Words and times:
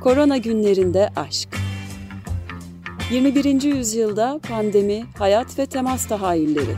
Korona 0.00 0.36
günlerinde 0.36 1.10
aşk. 1.16 1.48
21. 3.10 3.62
yüzyılda 3.62 4.40
pandemi, 4.48 5.04
hayat 5.18 5.58
ve 5.58 5.66
temas 5.66 6.08
tahayyülleri. 6.08 6.76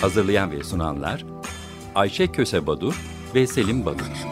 Hazırlayan 0.00 0.50
ve 0.50 0.64
sunanlar 0.64 1.24
Ayşe 1.94 2.26
Köse 2.26 2.66
Badur 2.66 3.00
ve 3.34 3.46
Selim 3.46 3.86
Badur. 3.86 4.29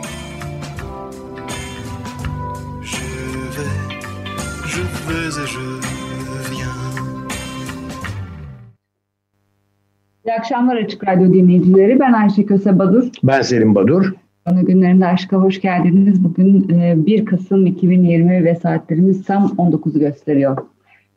Akşamlar 10.48 10.76
Açık 10.76 11.08
Radyo 11.08 11.32
dinleyicileri. 11.32 12.00
Ben 12.00 12.12
Ayşe 12.12 12.46
Köse 12.46 12.78
Badur. 12.78 13.04
Ben 13.22 13.42
Selim 13.42 13.74
Badur. 13.74 14.12
Ana 14.46 14.62
günlerinde 14.62 15.06
aşka 15.06 15.36
hoş 15.36 15.60
geldiniz. 15.60 16.24
Bugün 16.24 16.68
1 17.06 17.20
e, 17.20 17.24
Kasım 17.24 17.66
2020 17.66 18.44
ve 18.44 18.54
saatlerimiz 18.54 19.24
tam 19.24 19.46
19'u 19.58 20.00
gösteriyor. 20.00 20.56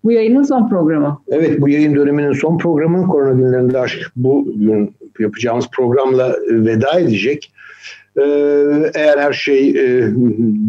Bu 0.04 0.12
yayının 0.12 0.44
son 0.44 0.70
programı. 0.70 1.22
Evet 1.28 1.62
bu 1.62 1.70
yayın 1.70 1.96
döneminin 1.96 2.34
son 2.34 2.58
programı. 2.58 3.08
Korona 3.08 3.34
günlerinde 3.34 3.80
aşk 3.80 4.12
bugün 4.16 4.96
yapacağımız 5.20 5.68
programla 5.72 6.28
e, 6.28 6.66
veda 6.66 7.00
edecek. 7.00 7.52
E, 8.18 8.24
eğer 8.96 9.18
her 9.18 9.34
şey 9.34 9.74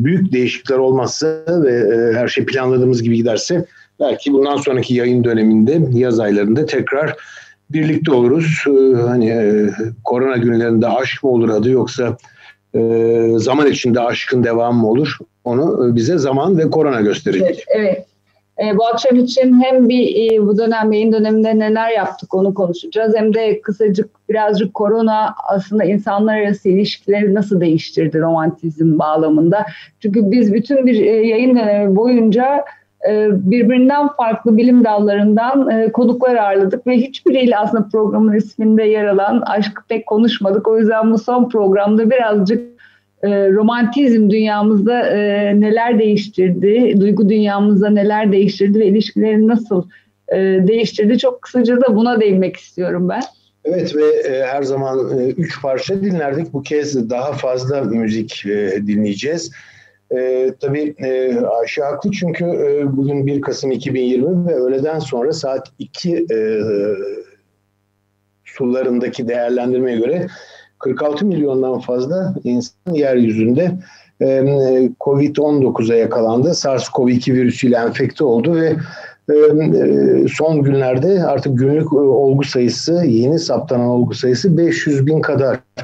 büyük 0.05 0.33
değişiklikler 0.33 0.79
olmazsa 0.79 1.45
ve 1.49 2.13
her 2.15 2.29
şey 2.29 2.45
planladığımız 2.45 3.03
gibi 3.03 3.17
giderse 3.17 3.65
belki 4.01 4.33
bundan 4.33 4.57
sonraki 4.57 4.95
yayın 4.95 5.25
döneminde 5.25 5.81
yaz 5.93 6.21
aylarında 6.21 6.67
tekrar 6.67 7.17
birlikte 7.73 8.13
oluruz. 8.13 8.65
Ee, 8.67 8.97
hani 8.97 9.29
e, 9.31 9.71
korona 10.05 10.37
günlerinde 10.37 10.87
aşk 10.87 11.25
mı 11.25 11.31
olur 11.31 11.49
adı 11.49 11.71
yoksa 11.71 12.17
e, 12.75 12.81
zaman 13.37 13.67
içinde 13.67 14.01
aşkın 14.01 14.45
devamı 14.45 14.81
mı 14.81 14.89
olur? 14.91 15.19
Onu 15.45 15.89
e, 15.89 15.97
bize 15.97 16.19
zaman 16.19 16.59
ve 16.59 16.71
korona 16.71 17.01
gösterecek. 17.01 17.65
Evet. 17.69 17.87
evet. 17.89 18.07
E, 18.59 18.77
bu 18.77 18.87
akşam 18.87 19.17
için 19.17 19.63
hem 19.63 19.89
bir 19.89 20.33
e, 20.33 20.47
bu 20.47 20.59
dönem 20.59 20.93
yayın 20.93 21.13
döneminde 21.13 21.59
neler 21.59 21.91
yaptık 21.91 22.35
onu 22.35 22.55
konuşacağız. 22.55 23.15
Hem 23.17 23.35
de 23.35 23.61
kısacık 23.61 24.29
birazcık 24.29 24.75
korona 24.75 25.35
aslında 25.49 25.85
insanlar 25.85 26.39
arası 26.39 26.69
ilişkileri 26.69 27.35
nasıl 27.35 27.61
değiştirdi 27.61 28.21
romantizm 28.21 28.99
bağlamında. 28.99 29.67
Çünkü 30.01 30.31
biz 30.31 30.53
bütün 30.53 30.87
bir 30.87 31.01
e, 31.01 31.27
yayın 31.27 31.57
dönemi 31.57 31.97
boyunca 31.97 32.65
birbirinden 33.31 34.09
farklı 34.09 34.57
bilim 34.57 34.85
dallarından 34.85 35.71
e, 35.71 35.93
konuklar 35.93 36.35
ağırladık 36.35 36.87
ve 36.87 36.97
hiçbiriyle 36.97 37.59
aslında 37.59 37.89
programın 37.93 38.37
isminde 38.37 38.83
yer 38.83 39.05
alan 39.05 39.43
aşk 39.47 39.83
pek 39.89 40.07
konuşmadık. 40.07 40.69
O 40.69 40.79
yüzden 40.79 41.13
bu 41.13 41.19
son 41.19 41.49
programda 41.49 42.11
birazcık 42.11 42.61
e, 43.23 43.29
romantizm 43.51 44.31
dünyamızda 44.31 44.99
neler 45.53 45.99
değiştirdi, 45.99 47.01
duygu 47.01 47.29
dünyamızda 47.29 47.91
neler 47.91 48.33
değiştirdi 48.33 48.81
ve 48.81 48.87
ilişkileri 48.87 49.49
nasıl 49.49 49.85
değiştirdi 50.67 51.19
çok 51.19 51.43
kısaca 51.43 51.81
da 51.81 51.97
buna 51.97 52.21
değinmek 52.21 52.57
istiyorum 52.57 53.09
ben. 53.09 53.23
Evet 53.65 53.97
ve 53.97 54.45
her 54.47 54.63
zaman 54.63 55.19
üç 55.19 55.63
parça 55.63 56.03
dinlerdik. 56.03 56.53
Bu 56.53 56.63
kez 56.63 57.11
daha 57.11 57.33
fazla 57.33 57.83
müzik 57.83 58.45
dinleyeceğiz. 58.87 59.53
E, 60.17 60.53
tabii 60.61 60.95
e, 60.99 61.41
Ayşe 61.41 61.83
haklı 61.83 62.11
çünkü 62.11 62.45
e, 62.45 62.97
bugün 62.97 63.27
1 63.27 63.41
Kasım 63.41 63.73
2020 63.73 64.47
ve 64.47 64.55
öğleden 64.55 64.99
sonra 64.99 65.33
saat 65.33 65.69
2 65.79 66.27
e, 66.31 66.61
sularındaki 68.45 69.29
değerlendirmeye 69.29 69.99
göre 69.99 70.27
46 70.79 71.27
milyondan 71.27 71.79
fazla 71.81 72.35
insan 72.45 72.95
yeryüzünde 72.95 73.73
e, 74.21 74.27
Covid-19'a 75.01 75.97
yakalandı. 75.97 76.49
SARS-CoV-2 76.49 77.33
virüsüyle 77.35 77.77
enfekte 77.77 78.25
oldu 78.25 78.55
ve 78.55 78.77
e, 79.29 79.35
e, 79.35 80.29
son 80.29 80.63
günlerde 80.63 81.25
artık 81.25 81.59
günlük 81.59 81.93
olgu 81.93 82.45
sayısı, 82.45 82.93
yeni 83.07 83.39
saptanan 83.39 83.87
olgu 83.87 84.15
sayısı 84.15 84.59
500 84.59 85.07
bin 85.07 85.21
kadar 85.21 85.55
e, 85.57 85.83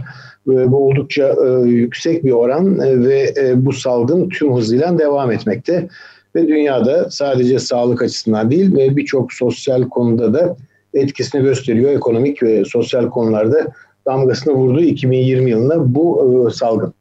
bu 0.48 0.88
oldukça 0.88 1.34
e, 1.46 1.68
yüksek 1.68 2.24
bir 2.24 2.30
oran 2.30 2.80
e, 2.80 3.08
ve 3.08 3.34
bu 3.56 3.72
salgın 3.72 4.28
tüm 4.28 4.56
hızıyla 4.56 4.98
devam 4.98 5.32
etmekte. 5.32 5.88
Ve 6.36 6.48
dünyada 6.48 7.10
sadece 7.10 7.58
sağlık 7.58 8.02
açısından 8.02 8.50
değil 8.50 8.76
ve 8.76 8.96
birçok 8.96 9.32
sosyal 9.32 9.88
konuda 9.88 10.34
da 10.34 10.56
etkisini 10.94 11.42
gösteriyor. 11.42 11.92
Ekonomik 11.92 12.42
ve 12.42 12.64
sosyal 12.64 13.10
konularda 13.10 13.66
damgasını 14.06 14.54
vurdu 14.54 14.80
2020 14.80 15.50
yılında 15.50 15.94
bu 15.94 16.48
salgın. 16.54 16.94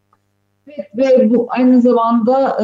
Ve 0.98 1.30
bu 1.30 1.48
aynı 1.50 1.82
zamanda 1.82 2.58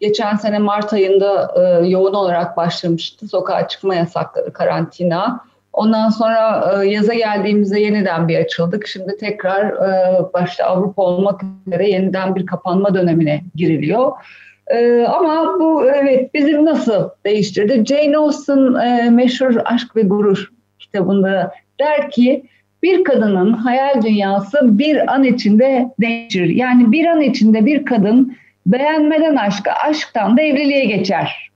geçen 0.00 0.36
sene 0.36 0.58
Mart 0.58 0.92
ayında 0.92 1.54
yoğun 1.84 2.14
olarak 2.14 2.56
başlamıştı. 2.56 3.28
Sokağa 3.28 3.68
çıkma 3.68 3.94
yasakları, 3.94 4.52
karantina. 4.52 5.40
Ondan 5.72 6.08
sonra 6.08 6.70
e, 6.82 6.86
yaza 6.86 7.14
geldiğimizde 7.14 7.80
yeniden 7.80 8.28
bir 8.28 8.38
açıldık. 8.38 8.86
Şimdi 8.86 9.16
tekrar 9.16 9.66
e, 9.66 10.32
başta 10.32 10.64
Avrupa 10.64 11.02
olmak 11.02 11.40
üzere 11.66 11.90
yeniden 11.90 12.34
bir 12.34 12.46
kapanma 12.46 12.94
dönemine 12.94 13.42
giriliyor. 13.54 14.12
E, 14.66 15.04
ama 15.04 15.58
bu 15.60 15.86
evet 15.86 16.34
bizim 16.34 16.64
nasıl 16.64 17.08
değiştirdi? 17.26 17.84
Jane 17.86 18.16
Austen 18.16 18.74
e, 18.74 19.10
meşhur 19.10 19.54
Aşk 19.64 19.96
ve 19.96 20.02
Gurur 20.02 20.52
kitabında 20.78 21.54
der 21.80 22.10
ki 22.10 22.44
bir 22.82 23.04
kadının 23.04 23.52
hayal 23.52 24.02
dünyası 24.02 24.78
bir 24.78 25.12
an 25.14 25.24
içinde 25.24 25.88
değişir. 26.00 26.48
Yani 26.48 26.92
bir 26.92 27.06
an 27.06 27.20
içinde 27.20 27.66
bir 27.66 27.84
kadın 27.84 28.36
beğenmeden 28.66 29.36
aşka, 29.36 29.72
aşktan 29.72 30.36
da 30.36 30.42
evliliğe 30.42 30.84
geçer. 30.84 31.50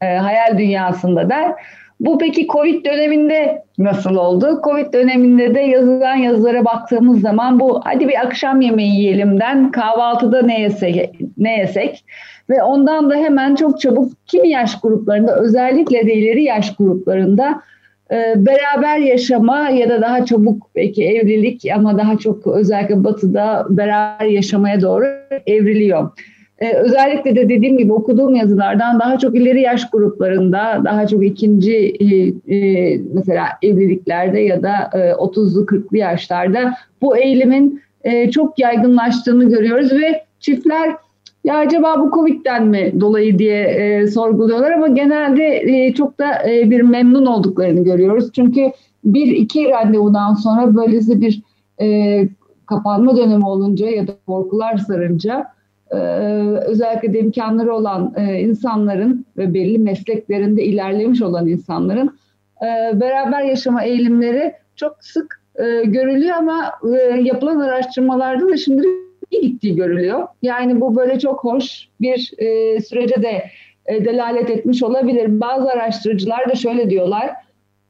Hayal 0.00 0.58
dünyasında 0.58 1.30
der. 1.30 1.52
Bu 2.00 2.18
peki 2.18 2.46
Covid 2.46 2.84
döneminde 2.84 3.62
nasıl 3.78 4.14
oldu? 4.14 4.60
Covid 4.64 4.92
döneminde 4.92 5.54
de 5.54 5.60
yazılan 5.60 6.14
yazılara 6.14 6.64
baktığımız 6.64 7.20
zaman 7.20 7.60
bu 7.60 7.80
hadi 7.84 8.08
bir 8.08 8.20
akşam 8.20 8.60
yemeği 8.60 9.00
yiyelimden 9.00 9.70
kahvaltıda 9.70 10.42
ne 10.42 10.60
yesek, 10.60 11.20
ne 11.38 11.58
yesek 11.58 12.04
ve 12.50 12.62
ondan 12.62 13.10
da 13.10 13.14
hemen 13.14 13.54
çok 13.54 13.80
çabuk 13.80 14.12
kimi 14.26 14.48
yaş 14.48 14.80
gruplarında 14.80 15.36
özellikle 15.36 16.06
de 16.06 16.14
ileri 16.14 16.42
yaş 16.42 16.76
gruplarında 16.76 17.62
e, 18.10 18.34
beraber 18.36 18.98
yaşama 18.98 19.68
ya 19.68 19.88
da 19.88 20.00
daha 20.00 20.24
çabuk 20.24 20.70
belki 20.76 21.04
evlilik 21.04 21.66
ama 21.74 21.98
daha 21.98 22.18
çok 22.18 22.46
özellikle 22.46 23.04
batıda 23.04 23.66
beraber 23.70 24.26
yaşamaya 24.26 24.80
doğru 24.80 25.04
evriliyor. 25.46 26.10
Ee, 26.60 26.72
özellikle 26.72 27.36
de 27.36 27.48
dediğim 27.48 27.78
gibi 27.78 27.92
okuduğum 27.92 28.34
yazılardan 28.34 29.00
daha 29.00 29.18
çok 29.18 29.36
ileri 29.36 29.60
yaş 29.60 29.90
gruplarında, 29.90 30.80
daha 30.84 31.06
çok 31.06 31.24
ikinci 31.24 31.74
e, 31.76 32.06
e, 32.56 33.00
mesela 33.14 33.46
evliliklerde 33.62 34.40
ya 34.40 34.62
da 34.62 34.90
e, 34.92 34.98
30'lu 34.98 35.64
40'lı 35.64 35.96
yaşlarda 35.96 36.74
bu 37.02 37.16
eğilimin 37.16 37.82
e, 38.04 38.30
çok 38.30 38.58
yaygınlaştığını 38.58 39.44
görüyoruz 39.44 39.92
ve 39.92 40.24
çiftler 40.40 40.96
ya 41.44 41.56
acaba 41.56 42.00
bu 42.00 42.10
Covid'den 42.10 42.66
mi 42.66 42.92
dolayı 43.00 43.38
diye 43.38 43.62
e, 43.64 44.06
sorguluyorlar 44.06 44.70
ama 44.70 44.88
genelde 44.88 45.56
e, 45.56 45.94
çok 45.94 46.18
da 46.18 46.50
e, 46.50 46.70
bir 46.70 46.80
memnun 46.80 47.26
olduklarını 47.26 47.84
görüyoruz. 47.84 48.32
Çünkü 48.32 48.72
bir 49.04 49.26
iki 49.26 49.68
randevudan 49.68 50.34
sonra 50.34 50.76
böylesi 50.76 51.20
bir 51.20 51.42
e, 51.80 52.28
kapanma 52.66 53.16
dönemi 53.16 53.46
olunca 53.46 53.86
ya 53.86 54.08
da 54.08 54.12
korkular 54.26 54.76
sarınca 54.76 55.46
e, 55.90 55.96
özellikle 56.66 57.12
de 57.12 57.18
imkanları 57.18 57.74
olan 57.74 58.14
e, 58.16 58.40
insanların 58.40 59.26
ve 59.36 59.54
belli 59.54 59.78
mesleklerinde 59.78 60.64
ilerlemiş 60.64 61.22
olan 61.22 61.48
insanların 61.48 62.18
e, 62.62 63.00
beraber 63.00 63.42
yaşama 63.42 63.84
eğilimleri 63.84 64.52
çok 64.76 64.96
sık 65.00 65.40
görülüyor 65.84 66.36
ama 66.36 66.72
yapılan 67.22 67.60
araştırmalarda 67.60 68.48
da 68.48 68.56
şimdi 68.56 68.86
iyi 69.30 69.42
gittiği 69.42 69.76
görülüyor. 69.76 70.28
Yani 70.42 70.80
bu 70.80 70.96
böyle 70.96 71.18
çok 71.18 71.44
hoş 71.44 71.88
bir 72.00 72.18
sürece 72.88 73.22
de 73.22 73.44
delalet 73.88 74.50
etmiş 74.50 74.82
olabilir. 74.82 75.40
Bazı 75.40 75.70
araştırıcılar 75.70 76.50
da 76.50 76.54
şöyle 76.54 76.90
diyorlar. 76.90 77.30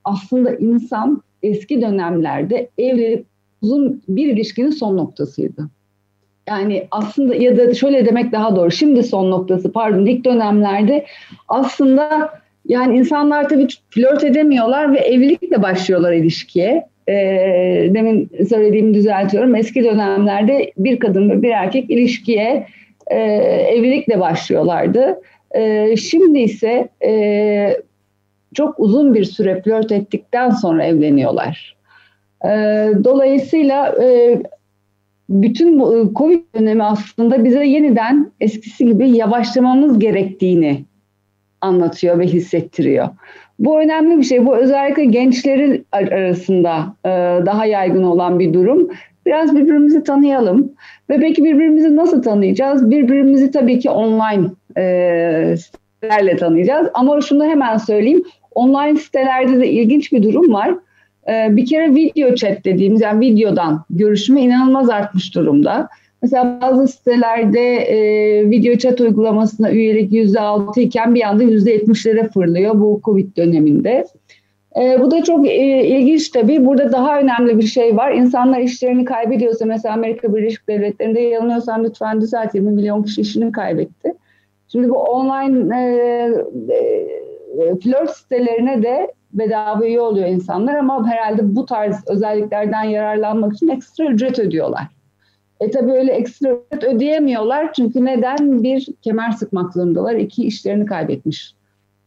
Aslında 0.05 0.55
insan 0.55 1.23
eski 1.43 1.82
dönemlerde 1.82 2.69
evlilik 2.79 3.26
uzun 3.62 4.02
bir 4.08 4.26
ilişkinin 4.26 4.70
son 4.70 4.97
noktasıydı 4.97 5.69
yani 6.50 6.87
aslında 6.91 7.35
ya 7.35 7.56
da 7.56 7.75
şöyle 7.75 8.06
demek 8.06 8.32
daha 8.32 8.56
doğru. 8.56 8.70
Şimdi 8.70 9.02
son 9.02 9.31
noktası 9.31 9.73
pardon 9.73 10.06
ilk 10.06 10.25
dönemlerde 10.25 11.05
aslında 11.49 12.31
yani 12.67 12.99
insanlar 12.99 13.49
tabii 13.49 13.67
flört 13.91 14.25
edemiyorlar 14.25 14.93
ve 14.93 14.99
evlilikle 14.99 15.62
başlıyorlar 15.62 16.12
ilişkiye. 16.12 16.87
E, 17.08 17.14
demin 17.94 18.31
söylediğimi 18.49 18.94
düzeltiyorum. 18.94 19.55
Eski 19.55 19.85
dönemlerde 19.85 20.73
bir 20.79 20.99
kadın 20.99 21.31
ve 21.31 21.43
bir 21.43 21.50
erkek 21.50 21.91
ilişkiye 21.91 22.67
e, 23.06 23.19
evlilikle 23.75 24.20
başlıyorlardı. 24.20 25.20
E, 25.50 25.97
şimdi 25.97 26.38
ise 26.38 26.88
e, 27.05 27.76
çok 28.55 28.81
uzun 28.81 29.14
bir 29.14 29.25
süre 29.25 29.62
flört 29.62 29.93
ettikten 29.93 30.50
sonra 30.50 30.85
evleniyorlar. 30.85 31.76
E, 32.44 32.49
dolayısıyla 33.05 33.94
e, 34.02 34.38
bütün 35.31 35.81
bu 35.81 35.97
e, 35.97 36.15
Covid 36.15 36.41
dönemi 36.55 36.82
aslında 36.82 37.44
bize 37.44 37.67
yeniden 37.67 38.31
eskisi 38.41 38.87
gibi 38.87 39.11
yavaşlamamız 39.11 39.99
gerektiğini 39.99 40.85
anlatıyor 41.61 42.19
ve 42.19 42.27
hissettiriyor. 42.27 43.09
Bu 43.59 43.81
önemli 43.81 44.19
bir 44.19 44.23
şey. 44.23 44.47
Bu 44.47 44.56
özellikle 44.56 45.05
gençlerin 45.05 45.87
arasında 45.93 46.94
daha 47.47 47.67
yaygın 47.67 48.03
olan 48.03 48.38
bir 48.38 48.53
durum. 48.53 48.88
Biraz 49.27 49.56
birbirimizi 49.56 50.05
tanıyalım. 50.05 50.73
Ve 51.11 51.21
peki 51.21 51.44
birbirimizi 51.44 51.97
nasıl 51.97 52.23
tanıyacağız? 52.23 52.91
Birbirimizi 52.91 53.50
tabii 53.50 53.79
ki 53.79 53.91
online 53.91 54.47
sitelerle 55.56 56.37
tanıyacağız. 56.37 56.88
Ama 56.94 57.21
şunu 57.21 57.44
hemen 57.44 57.76
söyleyeyim. 57.76 58.25
Online 58.55 58.97
sitelerde 58.97 59.61
de 59.61 59.69
ilginç 59.69 60.12
bir 60.12 60.23
durum 60.23 60.53
var. 60.53 60.75
E, 61.28 61.56
bir 61.56 61.67
kere 61.67 61.94
video 61.94 62.34
chat 62.34 62.64
dediğimiz 62.64 63.00
yani 63.00 63.20
videodan 63.20 63.84
görüşme 63.90 64.43
inanılmaz 64.43 64.90
artmış 64.90 65.34
durumda. 65.34 65.88
Mesela 66.22 66.58
bazı 66.62 66.88
sitelerde 66.88 67.76
e, 67.76 68.50
video 68.50 68.76
chat 68.76 69.00
uygulamasına 69.00 69.70
üyelik 69.70 70.12
%6 70.12 70.81
iken 70.81 71.14
bir 71.14 71.22
anda 71.22 71.44
%70'lere 71.44 72.32
fırlıyor 72.32 72.81
bu 72.81 73.00
Covid 73.05 73.37
döneminde. 73.37 74.05
E, 74.76 75.00
bu 75.00 75.11
da 75.11 75.25
çok 75.25 75.49
e, 75.49 75.87
ilginç 75.87 76.28
tabii. 76.28 76.67
Burada 76.67 76.93
daha 76.93 77.20
önemli 77.20 77.58
bir 77.58 77.66
şey 77.66 77.96
var. 77.96 78.12
İnsanlar 78.12 78.61
işlerini 78.61 79.05
kaybediyorsa 79.05 79.64
mesela 79.64 79.94
Amerika 79.94 80.34
Birleşik 80.34 80.69
Devletleri'nde 80.69 81.20
yanılıyorsam 81.20 81.84
lütfen 81.84 82.20
düzelt 82.20 82.55
20 82.55 82.70
milyon 82.70 83.02
kişi 83.02 83.20
işini 83.20 83.52
kaybetti. 83.52 84.14
Şimdi 84.69 84.88
bu 84.88 84.99
online 84.99 85.76
e, 85.76 85.84
e, 87.58 87.76
flört 87.82 88.11
sitelerine 88.11 88.82
de 88.82 89.12
bedava 89.32 89.87
üye 89.87 90.00
oluyor 90.00 90.29
insanlar 90.29 90.75
ama 90.75 91.06
herhalde 91.09 91.56
bu 91.56 91.67
tarz 91.67 92.05
özelliklerden 92.06 92.85
yararlanmak 92.85 93.55
için 93.55 93.69
ekstra 93.69 94.05
ücret 94.05 94.38
ödüyorlar. 94.38 94.87
E 95.61 95.71
tabii 95.71 95.93
öyle 95.93 96.12
ekstra 96.12 96.49
ücret 96.50 96.85
ödeyemiyorlar 96.85 97.73
çünkü 97.73 98.05
neden? 98.05 98.62
Bir, 98.62 98.88
kemer 99.03 99.31
sıkmak 99.31 99.73
zorundalar. 99.73 100.15
iki 100.15 100.44
işlerini 100.44 100.87
kaybetmiş 100.87 101.55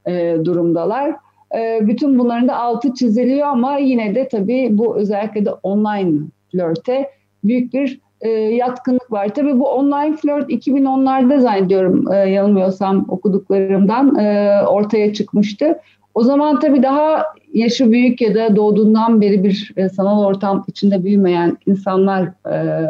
e, 0.07 0.37
durumdalar. 0.45 1.15
E, 1.55 1.79
bütün 1.81 2.19
bunların 2.19 2.47
da 2.47 2.57
altı 2.57 2.93
çiziliyor 2.93 3.47
ama 3.47 3.77
yine 3.77 4.15
de 4.15 4.27
tabii 4.27 4.69
bu 4.71 4.97
özellikle 4.97 5.45
de 5.45 5.51
online 5.51 6.19
flörte 6.51 7.09
büyük 7.43 7.73
bir 7.73 7.99
e, 8.21 8.29
yatkınlık 8.29 9.11
var. 9.11 9.29
Tabii 9.35 9.59
bu 9.59 9.69
online 9.69 10.15
flört 10.15 10.49
2010'larda 10.49 11.39
zannediyorum 11.39 12.13
e, 12.13 12.15
yanılmıyorsam 12.15 13.05
okuduklarımdan 13.07 14.15
e, 14.15 14.57
ortaya 14.67 15.13
çıkmıştı. 15.13 15.79
O 16.13 16.23
zaman 16.23 16.59
tabii 16.59 16.83
daha 16.83 17.25
yaşı 17.53 17.91
büyük 17.91 18.21
ya 18.21 18.35
da 18.35 18.55
doğduğundan 18.55 19.21
beri 19.21 19.43
bir 19.43 19.71
e, 19.77 19.89
sanal 19.89 20.23
ortam 20.23 20.63
içinde 20.67 21.03
büyümeyen 21.03 21.57
insanlar 21.65 22.23
e, 22.51 22.85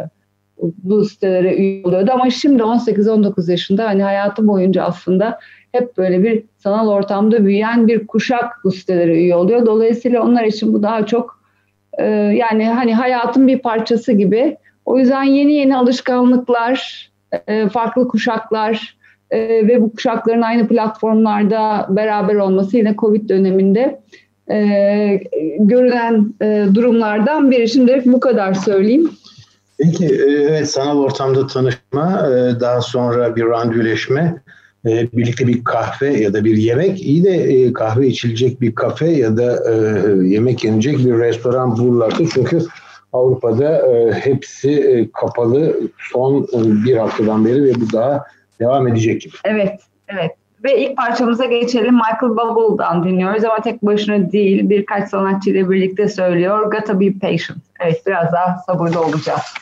bu 0.58 1.04
sitelere 1.04 1.56
üye 1.56 1.84
oluyordu. 1.84 2.10
Ama 2.14 2.30
şimdi 2.30 2.62
18-19 2.62 3.50
yaşında 3.50 3.84
hani 3.84 4.02
hayatı 4.02 4.46
boyunca 4.46 4.82
aslında 4.84 5.38
hep 5.72 5.96
böyle 5.96 6.22
bir 6.22 6.44
sanal 6.56 6.88
ortamda 6.88 7.44
büyüyen 7.44 7.88
bir 7.88 8.06
kuşak 8.06 8.52
bu 8.64 8.72
sitelere 8.72 9.14
üye 9.14 9.36
oluyor. 9.36 9.66
Dolayısıyla 9.66 10.22
onlar 10.22 10.44
için 10.44 10.74
bu 10.74 10.82
daha 10.82 11.06
çok 11.06 11.40
e, 11.98 12.04
yani 12.12 12.68
hani 12.68 12.94
hayatın 12.94 13.46
bir 13.46 13.58
parçası 13.58 14.12
gibi. 14.12 14.56
O 14.84 14.98
yüzden 14.98 15.22
yeni 15.22 15.52
yeni 15.52 15.76
alışkanlıklar, 15.76 17.10
farklı 17.72 18.08
kuşaklar 18.08 18.96
e, 19.30 19.38
ve 19.40 19.82
bu 19.82 19.92
kuşakların 19.92 20.42
aynı 20.42 20.68
platformlarda 20.68 21.86
beraber 21.90 22.34
olması 22.34 22.76
yine 22.76 22.94
Covid 22.98 23.28
döneminde 23.28 24.00
e, 24.50 25.20
görülen 25.58 26.34
e, 26.42 26.66
durumlardan 26.74 27.50
biri. 27.50 27.68
Şimdi 27.68 28.02
bu 28.06 28.20
kadar 28.20 28.54
söyleyeyim. 28.54 29.10
Peki 29.78 30.06
e, 30.06 30.32
evet 30.48 30.70
sanal 30.70 30.98
ortamda 30.98 31.46
tanışma, 31.46 32.28
e, 32.28 32.60
daha 32.60 32.80
sonra 32.80 33.36
bir 33.36 33.44
randevuleşme, 33.44 34.42
e, 34.86 35.12
birlikte 35.12 35.46
bir 35.46 35.64
kahve 35.64 36.20
ya 36.20 36.32
da 36.32 36.44
bir 36.44 36.56
yemek, 36.56 37.02
iyi 37.02 37.24
de 37.24 37.72
kahve 37.72 38.06
içilecek 38.06 38.60
bir 38.60 38.74
kafe 38.74 39.06
ya 39.06 39.36
da 39.36 39.74
yemek 40.22 40.64
yenecek 40.64 40.98
bir 40.98 41.18
restoran 41.18 41.76
bulurlardı. 41.76 42.24
Çünkü 42.34 42.58
Avrupa'da 43.12 43.82
hepsi 44.14 45.10
kapalı 45.12 45.76
son 45.98 46.48
bir 46.86 46.96
haftadan 46.96 47.44
beri 47.44 47.64
ve 47.64 47.74
bu 47.74 47.92
daha 47.92 48.24
devam 48.60 48.88
edecek 48.88 49.20
gibi. 49.20 49.34
Evet, 49.44 49.80
evet. 50.08 50.30
Ve 50.64 50.78
ilk 50.78 50.96
parçamıza 50.96 51.44
geçelim. 51.44 51.94
Michael 51.94 52.30
Buble'dan 52.30 53.04
dinliyoruz 53.04 53.44
ama 53.44 53.60
tek 53.60 53.82
başına 53.82 54.32
değil 54.32 54.68
birkaç 54.68 55.08
sanatçıyla 55.08 55.70
birlikte 55.70 56.08
söylüyor. 56.08 56.72
Gotta 56.72 57.00
be 57.00 57.12
patient. 57.12 57.58
Evet 57.80 58.02
biraz 58.06 58.32
daha 58.32 58.58
sabırlı 58.66 59.00
olacağız. 59.00 59.54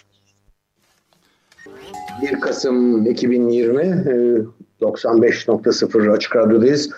1 2.22 2.40
Kasım 2.40 3.06
2020 3.06 3.80
95.0 4.80 6.06
e, 6.06 6.10
Açık 6.10 6.36
Radyo'dayız. 6.36 6.90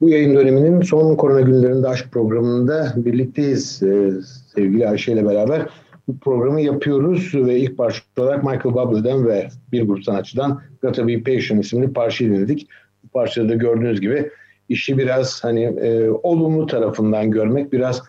Bu 0.00 0.08
yayın 0.08 0.36
döneminin 0.36 0.82
son 0.82 1.16
korona 1.16 1.40
günlerinde 1.40 1.88
aşk 1.88 2.12
programında 2.12 2.92
birlikteyiz 2.96 3.82
e, 3.82 4.10
sevgili 4.54 4.88
Ayşe 4.88 5.12
ile 5.12 5.26
beraber. 5.26 5.66
Bu 6.08 6.18
programı 6.18 6.60
yapıyoruz 6.60 7.34
ve 7.34 7.58
ilk 7.58 7.78
parça 7.78 8.00
olarak 8.18 8.44
Michael 8.44 8.74
Buble'den 8.74 9.28
ve 9.28 9.48
bir 9.72 9.82
grup 9.82 10.04
sanatçıdan 10.04 10.60
Gotta 10.82 11.08
Be 11.08 11.22
Patient 11.22 11.64
isimli 11.64 11.92
parçayı 11.92 12.30
dinledik. 12.30 12.68
Bu 13.04 13.08
parçada 13.08 13.48
da 13.48 13.54
gördüğünüz 13.54 14.00
gibi 14.00 14.30
işi 14.68 14.98
biraz 14.98 15.44
hani 15.44 15.62
e, 15.64 16.10
olumlu 16.10 16.66
tarafından 16.66 17.30
görmek, 17.30 17.72
biraz 17.72 18.02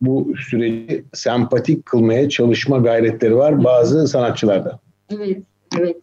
bu 0.00 0.32
süreci 0.50 1.04
sempatik 1.12 1.86
kılmaya 1.86 2.28
çalışma 2.28 2.78
gayretleri 2.78 3.36
var 3.36 3.64
bazı 3.64 4.08
sanatçılarda. 4.08 4.78
Evet. 5.10 5.38
Evet. 5.78 5.96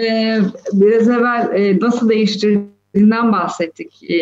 Ee, 0.00 0.40
biraz 0.72 1.08
evvel 1.08 1.48
e, 1.54 1.80
nasıl 1.80 2.08
değiştirdiğinden 2.08 3.32
bahsettik. 3.32 4.10
Ee, 4.10 4.16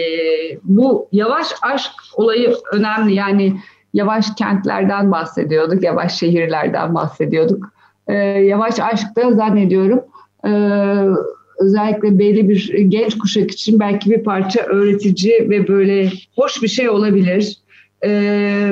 bu 0.64 1.08
yavaş 1.12 1.46
aşk 1.62 1.92
olayı 2.14 2.54
önemli. 2.72 3.14
Yani 3.14 3.56
yavaş 3.96 4.34
kentlerden 4.34 5.10
bahsediyorduk, 5.10 5.82
yavaş 5.82 6.18
şehirlerden 6.18 6.94
bahsediyorduk. 6.94 7.72
Ee, 8.08 8.14
yavaş 8.24 8.80
aşk 8.80 9.16
da 9.16 9.32
zannediyorum 9.32 10.00
e, 10.46 10.50
özellikle 11.58 12.18
belli 12.18 12.48
bir 12.48 12.78
genç 12.78 13.18
kuşak 13.18 13.50
için 13.50 13.80
belki 13.80 14.10
bir 14.10 14.24
parça 14.24 14.60
öğretici 14.60 15.50
ve 15.50 15.68
böyle 15.68 16.10
hoş 16.36 16.62
bir 16.62 16.68
şey 16.68 16.88
olabilir. 16.88 17.56
Ee, 18.04 18.70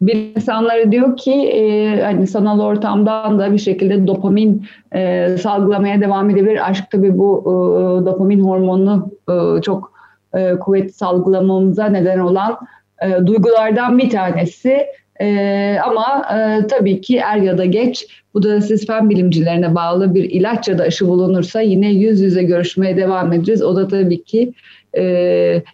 bir 0.00 0.36
insanları 0.36 0.92
diyor 0.92 1.16
ki 1.16 1.32
e, 1.32 2.02
hani 2.02 2.26
sanal 2.26 2.60
ortamdan 2.60 3.38
da 3.38 3.52
bir 3.52 3.58
şekilde 3.58 4.06
dopamin 4.06 4.66
e, 4.94 5.28
salgılamaya 5.40 6.00
devam 6.00 6.30
edebilir. 6.30 6.68
Aşk 6.70 6.90
tabii 6.90 7.18
bu 7.18 7.40
e, 7.42 8.06
dopamin 8.06 8.40
hormonunu 8.40 9.10
e, 9.30 9.62
çok 9.62 9.92
e, 10.34 10.58
kuvvetli 10.58 10.92
salgılamamıza 10.92 11.86
neden 11.86 12.18
olan 12.18 12.58
e, 13.02 13.26
duygulardan 13.26 13.98
bir 13.98 14.10
tanesi. 14.10 14.86
E, 15.20 15.78
ama 15.84 16.26
e, 16.34 16.66
tabii 16.66 17.00
ki 17.00 17.16
er 17.16 17.36
ya 17.36 17.58
da 17.58 17.64
geç 17.64 18.06
bu 18.34 18.42
da 18.42 18.60
siz 18.60 18.86
fen 18.86 19.10
bilimcilerine 19.10 19.74
bağlı 19.74 20.14
bir 20.14 20.24
ilaç 20.24 20.68
ya 20.68 20.78
da 20.78 20.82
aşı 20.82 21.08
bulunursa 21.08 21.60
yine 21.60 21.92
yüz 21.92 22.20
yüze 22.20 22.42
görüşmeye 22.42 22.96
devam 22.96 23.32
edeceğiz. 23.32 23.62
O 23.62 23.76
da 23.76 23.88
tabii 23.88 24.24
ki 24.24 24.52
e, 24.98 25.02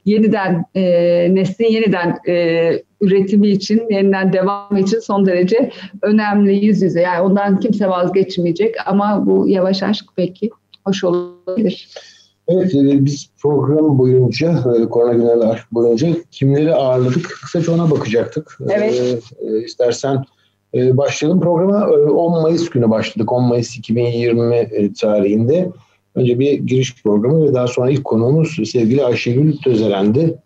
yeniden 0.05 0.65
e, 0.75 0.83
neslin 1.35 1.67
yeniden 1.67 2.19
e, 2.29 2.73
üretimi 3.01 3.49
için, 3.49 3.83
yeniden 3.91 4.33
devam 4.33 4.77
için 4.77 4.99
son 4.99 5.27
derece 5.27 5.71
önemli 6.03 6.65
yüz 6.65 6.83
yüze. 6.83 7.01
Yani 7.01 7.21
ondan 7.21 7.61
kimse 7.61 7.89
vazgeçmeyecek 7.89 8.75
ama 8.87 9.27
bu 9.27 9.49
yavaş 9.49 9.83
aşk 9.83 10.05
peki 10.17 10.51
hoş 10.85 11.05
olabilir. 11.05 11.89
Evet, 12.49 12.75
e, 12.75 13.05
biz 13.05 13.31
program 13.43 13.99
boyunca, 13.99 14.51
e, 14.51 14.89
korona 14.89 15.13
günleri 15.13 15.45
aşk 15.45 15.73
boyunca 15.73 16.09
kimleri 16.31 16.75
ağırladık? 16.75 17.39
Kısaca 17.43 17.73
ona 17.73 17.91
bakacaktık. 17.91 18.59
E, 18.69 18.73
evet. 18.73 19.23
Ee, 19.41 19.59
istersen 19.59 20.25
başlayalım. 20.75 21.41
Programa 21.41 21.87
10 21.87 22.43
Mayıs 22.43 22.71
günü 22.71 22.91
başladık. 22.91 23.33
10 23.33 23.45
Mayıs 23.45 23.77
2020 23.77 24.93
tarihinde. 24.95 25.69
Önce 26.15 26.39
bir 26.39 26.53
giriş 26.53 27.03
programı 27.03 27.45
ve 27.45 27.55
daha 27.55 27.67
sonra 27.67 27.91
ilk 27.91 28.05
konuğumuz 28.05 28.71
sevgili 28.71 29.05
Ayşegül 29.05 29.57
Tözeren'di. 29.57 30.39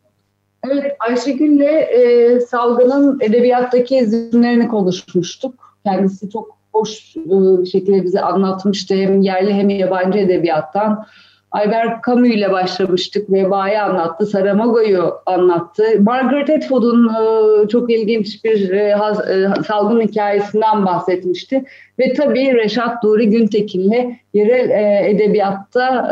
Evet, 0.70 0.96
Ayşegül'le 0.98 1.60
e, 1.60 2.40
Salgın'ın 2.40 3.20
edebiyattaki 3.20 3.96
izlenimlerini 3.96 4.68
konuşmuştuk. 4.68 5.76
Kendisi 5.84 6.30
çok 6.30 6.56
hoş 6.72 7.16
e, 7.16 7.30
bir 7.62 7.66
şekilde 7.66 8.04
bize 8.04 8.20
anlatmıştı 8.20 8.94
hem 8.94 9.22
yerli 9.22 9.52
hem 9.52 9.68
yabancı 9.68 10.18
edebiyattan. 10.18 11.06
Albert 11.52 12.04
Camus 12.06 12.28
ile 12.28 12.52
başlamıştık. 12.52 13.32
Veba'yı 13.32 13.82
anlattı, 13.82 14.26
Saramago'yu 14.26 15.14
anlattı. 15.26 15.82
Margaret 16.00 16.50
Atwood'un 16.50 17.08
e, 17.08 17.68
çok 17.68 17.90
ilginç 17.90 18.44
bir 18.44 18.70
e, 18.70 18.78
e, 18.78 19.62
salgın 19.66 20.00
hikayesinden 20.00 20.86
bahsetmişti. 20.86 21.64
Ve 21.98 22.12
tabii 22.12 22.54
Reşat 22.54 23.04
Nuri 23.04 23.30
Güntekin'le 23.30 24.18
yerel 24.34 24.70
edebiyatta 25.10 26.10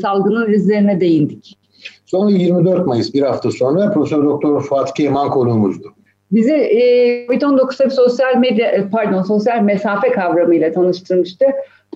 salgının 0.00 0.52
izlerine 0.52 1.00
değindik. 1.00 1.58
Sonra 2.06 2.30
24 2.30 2.86
Mayıs 2.86 3.14
bir 3.14 3.22
hafta 3.22 3.50
sonra 3.50 3.90
Profesör 3.92 4.24
Doktor 4.24 4.62
Fuat 4.62 4.94
Keman 4.94 5.30
konuğumuzdu. 5.30 5.94
Bizi 6.32 6.52
e, 6.52 6.80
COVID-19 7.26 7.90
sosyal 7.90 8.36
medya 8.36 8.88
pardon 8.92 9.22
sosyal 9.22 9.62
mesafe 9.62 10.12
kavramıyla 10.12 10.72
tanıştırmıştı. 10.72 11.46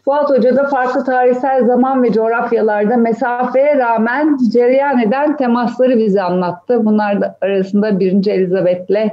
Fuat 0.08 0.30
Hoca 0.30 0.56
da 0.56 0.68
farklı 0.68 1.04
tarihsel 1.04 1.66
zaman 1.66 2.02
ve 2.02 2.12
coğrafyalarda 2.12 2.96
mesafeye 2.96 3.78
rağmen 3.78 4.38
cereyan 4.52 4.98
eden 4.98 5.36
temasları 5.36 5.98
bize 5.98 6.22
anlattı. 6.22 6.84
Bunlar 6.84 7.20
da 7.20 7.38
arasında 7.40 8.00
1. 8.00 8.26
Elizabeth'le 8.26 9.12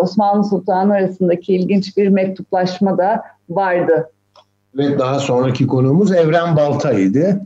Osmanlı 0.00 0.44
Sultanı 0.44 0.94
arasındaki 0.94 1.54
ilginç 1.54 1.96
bir 1.96 2.08
mektuplaşma 2.08 2.98
da 2.98 3.22
vardı. 3.48 4.10
Ve 4.74 4.98
daha 4.98 5.18
sonraki 5.18 5.66
konuğumuz 5.66 6.12
Evren 6.12 6.56
Baltay'dı. 6.56 7.40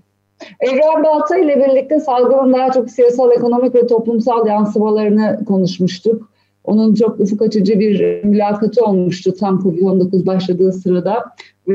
Evren 0.61 1.05
Baltay 1.05 1.45
ile 1.45 1.57
birlikte 1.57 2.01
salgının 2.01 2.53
daha 2.53 2.73
çok 2.73 2.91
siyasal, 2.91 3.31
ekonomik 3.31 3.75
ve 3.75 3.87
toplumsal 3.87 4.47
yansımalarını 4.47 5.45
konuşmuştuk. 5.45 6.31
Onun 6.65 6.95
çok 6.95 7.21
ufuk 7.21 7.43
açıcı 7.43 7.81
bir 7.81 8.25
mülakatı 8.25 8.85
olmuştu 8.85 9.35
tam 9.41 9.59
Covid-19 9.59 10.27
başladığı 10.27 10.73
sırada 10.73 11.25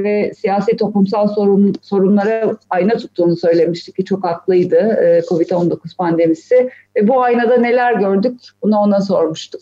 ve 0.04 0.34
siyasi 0.34 0.78
toplumsal 0.78 1.28
sorun, 1.28 1.74
sorunlara 1.82 2.58
ayna 2.70 2.98
tuttuğunu 2.98 3.36
söylemişti 3.36 3.92
ki 3.92 4.06
çok 4.06 4.24
haklıydı 4.24 4.76
e, 4.76 5.20
Covid-19 5.20 5.96
pandemisi. 5.98 6.70
Ve 6.96 7.08
bu 7.08 7.24
aynada 7.24 7.58
neler 7.58 7.94
gördük 7.94 8.40
bunu 8.64 8.78
ona 8.78 9.02
sormuştuk. 9.02 9.62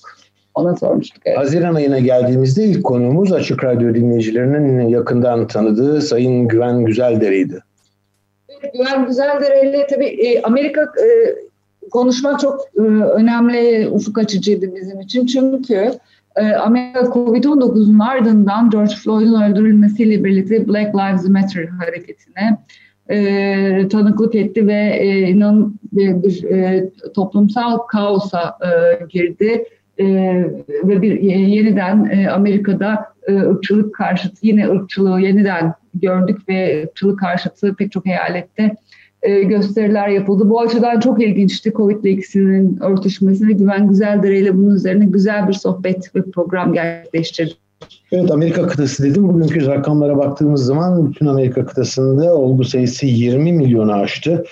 Ona 0.56 0.76
sormuştuk. 0.76 1.22
Evet. 1.26 1.38
Haziran 1.38 1.76
ayına 1.76 2.00
geldiğimizde 2.00 2.64
ilk 2.64 2.84
konuğumuz 2.84 3.32
Açık 3.32 3.64
Radyo 3.64 3.94
dinleyicilerinin 3.94 4.88
yakından 4.88 5.48
tanıdığı 5.48 6.02
Sayın 6.02 6.48
Güven 6.48 6.86
Güzeldere'ydi. 6.86 7.60
Güven 8.74 9.08
Güzeldere 9.08 9.70
ile 9.70 9.88
tabii 9.88 10.06
e, 10.06 10.42
Amerika 10.42 10.82
e, 10.82 11.36
konuşmak 11.92 12.40
çok 12.40 12.62
e, 12.78 12.82
önemli, 12.92 13.90
ufuk 13.90 14.18
açıcıydı 14.18 14.76
bizim 14.76 15.02
için. 15.02 15.26
Çünkü 15.26 15.92
Amerika 16.36 17.00
Covid-19'un 17.00 18.00
ardından 18.00 18.70
George 18.70 18.96
Floyd'un 19.04 19.42
öldürülmesiyle 19.42 20.24
birlikte 20.24 20.68
Black 20.68 20.96
Lives 20.96 21.30
Matter 21.30 21.66
hareketine 21.66 22.58
e, 23.10 23.88
tanıklık 23.88 24.36
etti 24.36 24.68
ve 24.68 24.98
e, 25.00 25.20
inan 25.20 25.80
bir, 25.92 26.24
bir 26.24 26.44
e, 26.44 26.90
toplumsal 27.16 27.78
kaosa 27.78 28.58
e, 28.62 28.70
girdi. 29.10 29.66
E, 29.98 30.06
ve 30.84 31.02
bir 31.02 31.22
yeniden 31.22 32.10
e, 32.12 32.30
Amerika'da 32.30 33.06
e, 33.28 33.36
ırkçılık 33.36 33.96
karşıtı 33.96 34.48
yine 34.48 34.70
ırkçılığı 34.70 35.22
yeniden 35.22 35.74
gördük 35.94 36.50
ve 36.50 36.84
ırkçılık 36.84 37.20
karşıtı 37.20 37.76
pek 37.76 37.92
çok 37.92 38.08
eyalette 38.08 38.64
e, 38.64 38.76
gösteriler 39.30 40.08
yapıldı. 40.08 40.50
Bu 40.50 40.62
açıdan 40.62 41.00
çok 41.00 41.24
ilginçti 41.24 41.74
Covid 41.76 42.04
ile 42.04 42.12
ikisinin 42.12 42.80
örtüşmesi 42.82 43.48
ve 43.48 43.54
Güven 43.54 43.88
Güzeldere 43.88 44.40
ile 44.40 44.58
bunun 44.58 44.76
üzerine 44.76 45.06
güzel 45.06 45.48
bir 45.48 45.54
sohbet 45.54 46.16
ve 46.16 46.22
program 46.22 46.74
gerçekleştirdik. 46.74 47.58
Evet 48.12 48.32
Amerika 48.32 48.68
kıtası 48.68 49.04
dedim. 49.04 49.28
Bugünkü 49.28 49.68
rakamlara 49.68 50.18
baktığımız 50.18 50.66
zaman 50.66 51.12
bütün 51.12 51.26
Amerika 51.26 51.66
kıtasında 51.66 52.36
olgu 52.36 52.64
sayısı 52.64 53.06
20 53.06 53.54
milyonu 53.54 53.94
aştı. 53.94 54.44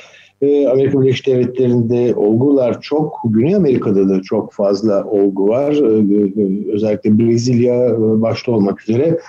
Ee, 0.42 0.68
Amerika 0.68 1.02
Birleşik 1.02 1.28
Devletleri'nde 1.28 2.16
olgular 2.16 2.82
çok. 2.82 3.20
Güney 3.26 3.56
Amerika'da 3.56 4.10
da 4.10 4.22
çok 4.22 4.54
fazla 4.54 5.04
olgu 5.04 5.48
var. 5.48 5.72
Ee, 5.74 6.74
özellikle 6.74 7.20
Brezilya 7.20 7.96
başta 7.98 8.52
olmak 8.52 8.82
üzere. 8.82 9.20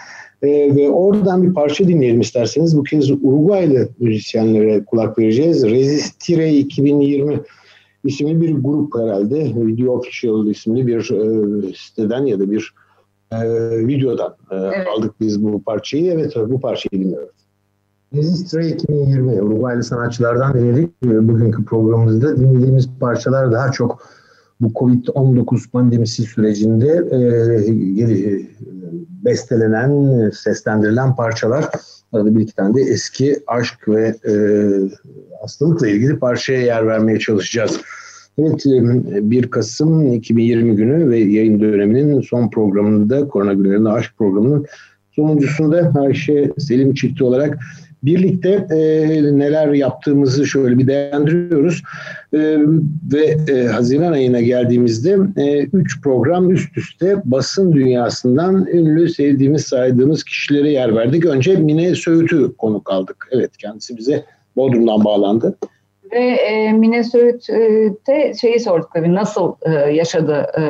Ee, 0.42 0.76
ve 0.76 0.90
oradan 0.90 1.42
bir 1.42 1.54
parça 1.54 1.88
dinleyelim 1.88 2.20
isterseniz. 2.20 2.76
Bu 2.76 2.82
kez 2.82 3.10
Uruguaylı 3.10 3.88
müzisyenlere 3.98 4.84
kulak 4.84 5.18
vereceğiz. 5.18 5.64
Resistire 5.64 6.52
2020 6.52 7.40
isimli 8.04 8.40
bir 8.40 8.54
grup 8.54 8.94
herhalde. 8.98 9.52
Video 9.56 9.94
Official 9.94 10.46
isimli 10.46 10.86
bir 10.86 11.10
e, 11.10 11.72
siteden 11.76 12.26
ya 12.26 12.40
da 12.40 12.50
bir 12.50 12.74
e, 13.32 13.38
videodan 13.86 14.34
e, 14.50 14.56
evet. 14.56 14.86
aldık 14.96 15.14
biz 15.20 15.44
bu 15.44 15.62
parçayı. 15.62 16.12
Evet 16.12 16.34
bu 16.36 16.60
parçayı 16.60 17.04
dinliyoruz. 17.04 17.36
Resistire 18.14 18.68
2020 18.68 19.42
Uruguaylı 19.42 19.82
sanatçılardan 19.82 20.54
dinledik. 20.54 20.90
E, 21.06 21.28
bugünkü 21.28 21.64
programımızda 21.64 22.36
dinlediğimiz 22.36 22.88
parçalar 23.00 23.52
daha 23.52 23.72
çok 23.72 24.02
bu 24.60 24.68
Covid-19 24.68 25.70
pandemisi 25.70 26.22
sürecinde 26.22 27.08
e, 27.10 27.16
e, 28.02 28.46
bestelenen, 29.24 30.30
seslendirilen 30.30 31.16
parçalar. 31.16 31.68
Arada 32.12 32.36
bir 32.36 32.40
iki 32.40 32.54
tane 32.54 32.74
de 32.74 32.80
eski 32.80 33.42
aşk 33.46 33.88
ve 33.88 34.14
e, 34.28 34.34
hastalıkla 35.40 35.88
ilgili 35.88 36.18
parçaya 36.18 36.62
yer 36.62 36.86
vermeye 36.86 37.18
çalışacağız. 37.18 37.80
Evet 38.38 38.64
1 38.66 39.50
Kasım 39.50 40.12
2020 40.12 40.76
günü 40.76 41.10
ve 41.10 41.18
yayın 41.18 41.60
döneminin 41.60 42.20
son 42.20 42.50
programında 42.50 43.28
Korona 43.28 43.52
Günlerinde 43.52 43.88
Aşk 43.88 44.12
programının 44.18 44.66
sonuncusunda 45.10 45.92
Ayşe 46.00 46.52
Selim 46.58 46.94
çifti 46.94 47.24
olarak 47.24 47.58
birlikte 48.02 48.66
e, 48.70 48.78
neler 49.38 49.68
yaptığımızı 49.68 50.46
şöyle 50.46 50.78
bir 50.78 50.86
değerlendiriyoruz. 50.86 51.82
E, 52.32 52.38
ve 53.12 53.36
e, 53.52 53.66
Haziran 53.66 54.12
ayına 54.12 54.40
geldiğimizde 54.40 55.18
e, 55.36 55.62
üç 55.62 56.02
program 56.02 56.50
üst 56.50 56.78
üste 56.78 57.16
basın 57.24 57.72
dünyasından 57.72 58.66
ünlü, 58.66 59.08
sevdiğimiz, 59.08 59.64
saydığımız 59.64 60.24
kişilere 60.24 60.70
yer 60.70 60.96
verdik. 60.96 61.26
Önce 61.26 61.56
Mine 61.56 61.94
Söğüt'ü 61.94 62.56
konuk 62.56 62.92
aldık. 62.92 63.28
Evet 63.30 63.56
kendisi 63.56 63.96
bize 63.96 64.24
Bodrum'dan 64.56 65.04
bağlandı. 65.04 65.56
Ve 66.12 66.18
e, 66.18 66.72
Mine 66.72 67.04
Söğüt'te 67.04 68.34
şeyi 68.40 68.60
sorduk 68.60 68.90
tabii 68.94 69.14
nasıl 69.14 69.54
e, 69.62 69.70
yaşadı, 69.70 70.46
e, 70.58 70.62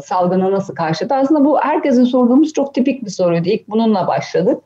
salgını 0.00 0.52
nasıl 0.52 0.74
karşıladı. 0.74 1.14
Aslında 1.14 1.44
bu 1.44 1.60
herkesin 1.60 2.04
sorduğumuz 2.04 2.52
çok 2.52 2.74
tipik 2.74 3.04
bir 3.04 3.10
soruydu. 3.10 3.48
İlk 3.48 3.68
bununla 3.68 4.06
başladık. 4.06 4.58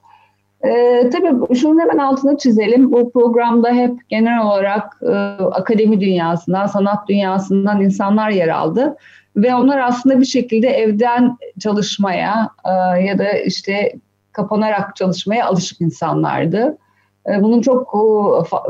Ee, 0.64 1.10
tabii 1.12 1.54
şunun 1.54 1.80
hemen 1.80 1.98
altını 1.98 2.38
çizelim. 2.38 2.92
Bu 2.92 3.12
programda 3.12 3.70
hep 3.70 4.08
genel 4.08 4.42
olarak 4.42 5.02
e, 5.02 5.12
akademi 5.42 6.00
dünyasından, 6.00 6.66
sanat 6.66 7.08
dünyasından 7.08 7.80
insanlar 7.80 8.30
yer 8.30 8.48
aldı. 8.48 8.96
Ve 9.36 9.54
onlar 9.54 9.78
aslında 9.78 10.20
bir 10.20 10.24
şekilde 10.24 10.68
evden 10.68 11.36
çalışmaya 11.60 12.50
e, 12.64 13.02
ya 13.02 13.18
da 13.18 13.32
işte 13.32 13.92
kapanarak 14.32 14.96
çalışmaya 14.96 15.46
alışık 15.46 15.80
insanlardı. 15.80 16.78
E, 17.30 17.42
bunun 17.42 17.60
çok 17.60 17.94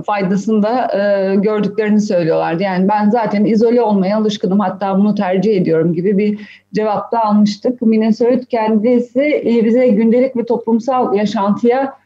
faydasını 0.07 0.63
da 0.63 0.99
e, 0.99 1.35
gördüklerini 1.35 2.01
söylüyorlardı. 2.01 2.63
Yani 2.63 2.89
ben 2.89 3.11
zaten 3.11 3.45
izole 3.45 3.83
olmaya 3.83 4.17
alışkınım 4.17 4.61
hatta 4.61 4.99
bunu 4.99 5.15
tercih 5.15 5.57
ediyorum 5.57 5.95
gibi 5.95 6.19
bir 6.19 6.39
cevapta 6.75 7.21
almıştık. 7.21 7.83
Minnesota 7.83 8.45
kendisi 8.49 9.23
e, 9.23 9.65
bize 9.65 9.89
gündelik 9.89 10.37
ve 10.37 10.45
toplumsal 10.45 11.15
yaşantıya 11.15 12.01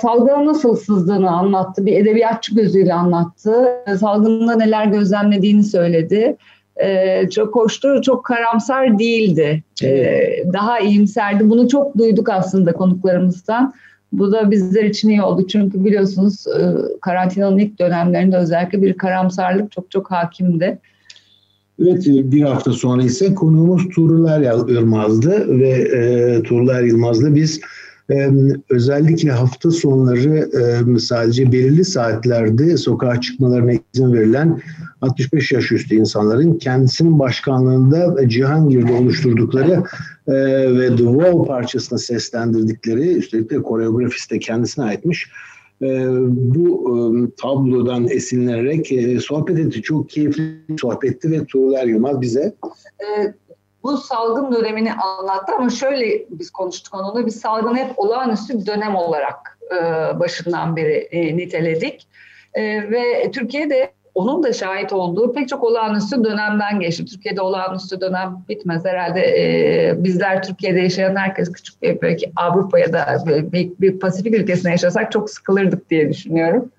salgının 0.00 0.46
nasıl 0.46 0.76
sızdığını 0.76 1.30
anlattı. 1.30 1.86
Bir 1.86 1.96
edebiyatçı 1.96 2.54
gözüyle 2.54 2.94
anlattı. 2.94 3.68
Salgında 4.00 4.56
neler 4.56 4.86
gözlemlediğini 4.86 5.64
söyledi. 5.64 6.36
çok 7.30 7.54
hoştu, 7.54 8.02
çok 8.02 8.24
karamsar 8.24 8.98
değildi. 8.98 9.62
Evet. 9.82 10.46
daha 10.52 10.80
iyimserdi. 10.80 11.50
Bunu 11.50 11.68
çok 11.68 11.98
duyduk 11.98 12.28
aslında 12.28 12.72
konuklarımızdan. 12.72 13.74
Bu 14.12 14.32
da 14.32 14.50
bizler 14.50 14.84
için 14.84 15.08
iyi 15.08 15.22
oldu. 15.22 15.46
Çünkü 15.46 15.84
biliyorsunuz 15.84 16.46
e, 16.46 16.62
karantinanın 17.00 17.58
ilk 17.58 17.78
dönemlerinde 17.78 18.36
özellikle 18.36 18.82
bir 18.82 18.94
karamsarlık 18.94 19.72
çok 19.72 19.90
çok 19.90 20.10
hakimdi. 20.10 20.78
Evet 21.82 22.06
bir 22.06 22.42
hafta 22.42 22.72
sonra 22.72 23.02
ise 23.02 23.34
konuğumuz 23.34 23.88
Tuğrul 23.88 24.42
Yılmaz'dı 24.72 25.58
ve 25.58 25.68
e, 25.68 26.42
Tuğrul 26.42 26.86
Yılmaz'la 26.86 27.34
biz 27.34 27.60
özellikle 28.70 29.30
hafta 29.30 29.70
sonları 29.70 30.50
sadece 31.00 31.52
belirli 31.52 31.84
saatlerde 31.84 32.76
sokağa 32.76 33.20
çıkmalarına 33.20 33.72
izin 33.94 34.12
verilen 34.12 34.60
65 35.00 35.52
yaş 35.52 35.72
üstü 35.72 35.94
insanların 35.94 36.58
kendisinin 36.58 37.18
başkanlığında 37.18 38.28
Cihangir'de 38.28 38.92
oluşturdukları 38.92 39.82
ve 40.78 40.88
The 40.96 41.04
Wall 41.04 41.44
parçasını 41.44 41.98
seslendirdikleri 41.98 43.14
üstelik 43.14 43.50
de 43.50 43.62
koreografisi 43.62 44.30
de 44.30 44.38
kendisine 44.38 44.84
aitmiş 44.84 45.30
bu 46.26 47.30
tablodan 47.42 48.08
esinlenerek 48.08 48.92
sohbet 49.22 49.58
etti. 49.58 49.82
Çok 49.82 50.10
keyifli 50.10 50.56
sohbetti 50.80 51.30
ve 51.30 51.44
Tuğrul 51.44 51.88
Yılmaz 51.88 52.20
bize 52.20 52.54
bu 53.82 53.96
salgın 53.96 54.52
dönemini 54.52 54.92
anlattı 54.92 55.52
ama 55.58 55.70
şöyle 55.70 56.24
biz 56.30 56.50
konuştuk 56.50 56.94
onunla 56.94 57.26
biz 57.26 57.40
salgını 57.40 57.76
hep 57.76 57.98
olağanüstü 57.98 58.60
bir 58.60 58.66
dönem 58.66 58.96
olarak 58.96 59.58
e, 59.72 59.80
başından 60.20 60.76
beri 60.76 61.08
e, 61.10 61.36
niteledik 61.36 62.06
e, 62.54 62.62
ve 62.90 63.30
Türkiye'de 63.30 63.92
onun 64.14 64.42
da 64.42 64.52
şahit 64.52 64.92
olduğu 64.92 65.32
pek 65.32 65.48
çok 65.48 65.64
olağanüstü 65.64 66.24
dönemden 66.24 66.80
geçti. 66.80 67.04
Türkiye'de 67.04 67.40
olağanüstü 67.40 68.00
dönem 68.00 68.38
bitmez 68.48 68.84
herhalde. 68.84 69.20
E, 69.20 70.04
bizler 70.04 70.42
Türkiye'de 70.42 70.80
yaşayan 70.80 71.16
herkes 71.16 71.52
küçük 71.52 71.82
bir 71.82 72.02
belki 72.02 72.32
Avrupa 72.36 72.78
ya 72.78 72.92
da 72.92 73.22
bir, 73.26 73.70
bir 73.80 73.98
Pasifik 73.98 74.34
ülkesinde 74.34 74.70
yaşasak 74.70 75.12
çok 75.12 75.30
sıkılırdık 75.30 75.90
diye 75.90 76.08
düşünüyorum. 76.08 76.70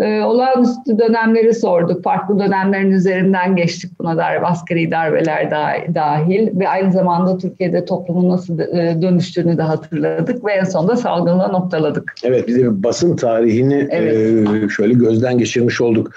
E, 0.00 0.22
olağanüstü 0.22 0.98
dönemleri 0.98 1.54
sorduk. 1.54 2.04
Farklı 2.04 2.38
dönemlerin 2.38 2.90
üzerinden 2.90 3.56
geçtik 3.56 3.98
buna 3.98 4.16
dair 4.16 4.50
askeri 4.50 4.90
darbeler 4.90 5.50
dahil 5.94 6.60
ve 6.60 6.68
aynı 6.68 6.92
zamanda 6.92 7.38
Türkiye'de 7.38 7.84
toplumun 7.84 8.28
nasıl 8.28 8.58
e, 8.58 9.02
dönüştüğünü 9.02 9.58
de 9.58 9.62
hatırladık 9.62 10.44
ve 10.44 10.52
en 10.52 10.64
sonunda 10.64 10.96
salgınla 10.96 11.48
noktaladık. 11.48 12.14
Evet, 12.24 12.48
bir 12.48 12.64
de 12.64 12.82
basın 12.82 13.16
tarihini 13.16 13.88
evet. 13.90 14.14
e, 14.64 14.68
şöyle 14.68 14.94
gözden 14.94 15.38
geçirmiş 15.38 15.80
olduk. 15.80 16.10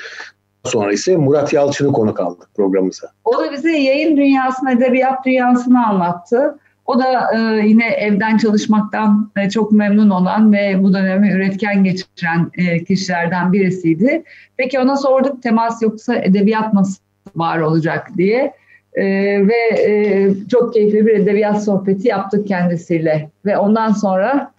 Sonra 0.64 0.94
ise 0.94 1.18
Murat 1.18 1.54
Yalçın'ı 1.54 1.92
konuk 1.92 2.20
aldık 2.20 2.48
programımıza. 2.56 3.08
O 3.26 3.40
da 3.40 3.52
bize 3.52 3.72
yayın 3.72 4.18
dünyasını, 4.18 4.72
edebiyat 4.72 5.26
dünyasını 5.26 5.88
anlattı. 5.88 6.56
O 6.86 7.00
da 7.00 7.36
e, 7.36 7.68
yine 7.68 7.88
evden 7.88 8.38
çalışmaktan 8.38 9.32
e, 9.38 9.50
çok 9.50 9.72
memnun 9.72 10.10
olan 10.10 10.54
ve 10.54 10.84
bu 10.84 10.94
dönemi 10.94 11.32
üretken 11.32 11.84
geçiren 11.84 12.52
e, 12.58 12.84
kişilerden 12.84 13.54
birisiydi. 13.54 14.24
Peki 14.58 14.80
ona 14.80 14.96
sorduk 14.96 15.44
temas 15.44 15.82
yoksa 15.82 16.16
edebiyat 16.16 16.74
nasıl 16.74 17.02
var 17.36 17.60
olacak 17.60 18.08
diye. 18.18 18.54
E, 18.94 19.04
ve 19.48 19.82
e, 19.86 20.30
çok 20.52 20.74
keyifli 20.74 21.06
bir 21.06 21.14
edebiyat 21.14 21.64
sohbeti 21.64 22.08
yaptık 22.08 22.48
kendisiyle. 22.48 23.30
Ve 23.46 23.58
ondan 23.58 23.92
sonra 23.92 24.52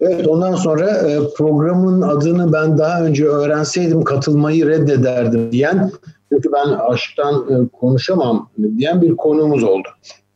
Evet 0.00 0.26
ondan 0.28 0.54
sonra 0.54 0.90
e, 0.90 1.18
programın 1.36 2.02
adını 2.02 2.52
ben 2.52 2.78
daha 2.78 3.04
önce 3.04 3.24
öğrenseydim 3.24 4.04
katılmayı 4.04 4.66
reddederdim 4.66 5.52
diyen 5.52 5.90
çünkü 6.32 6.52
ben 6.52 6.68
aşktan 6.68 7.34
e, 7.34 7.68
konuşamam 7.68 8.50
diyen 8.78 9.02
bir 9.02 9.16
konuğumuz 9.16 9.64
oldu. 9.64 9.88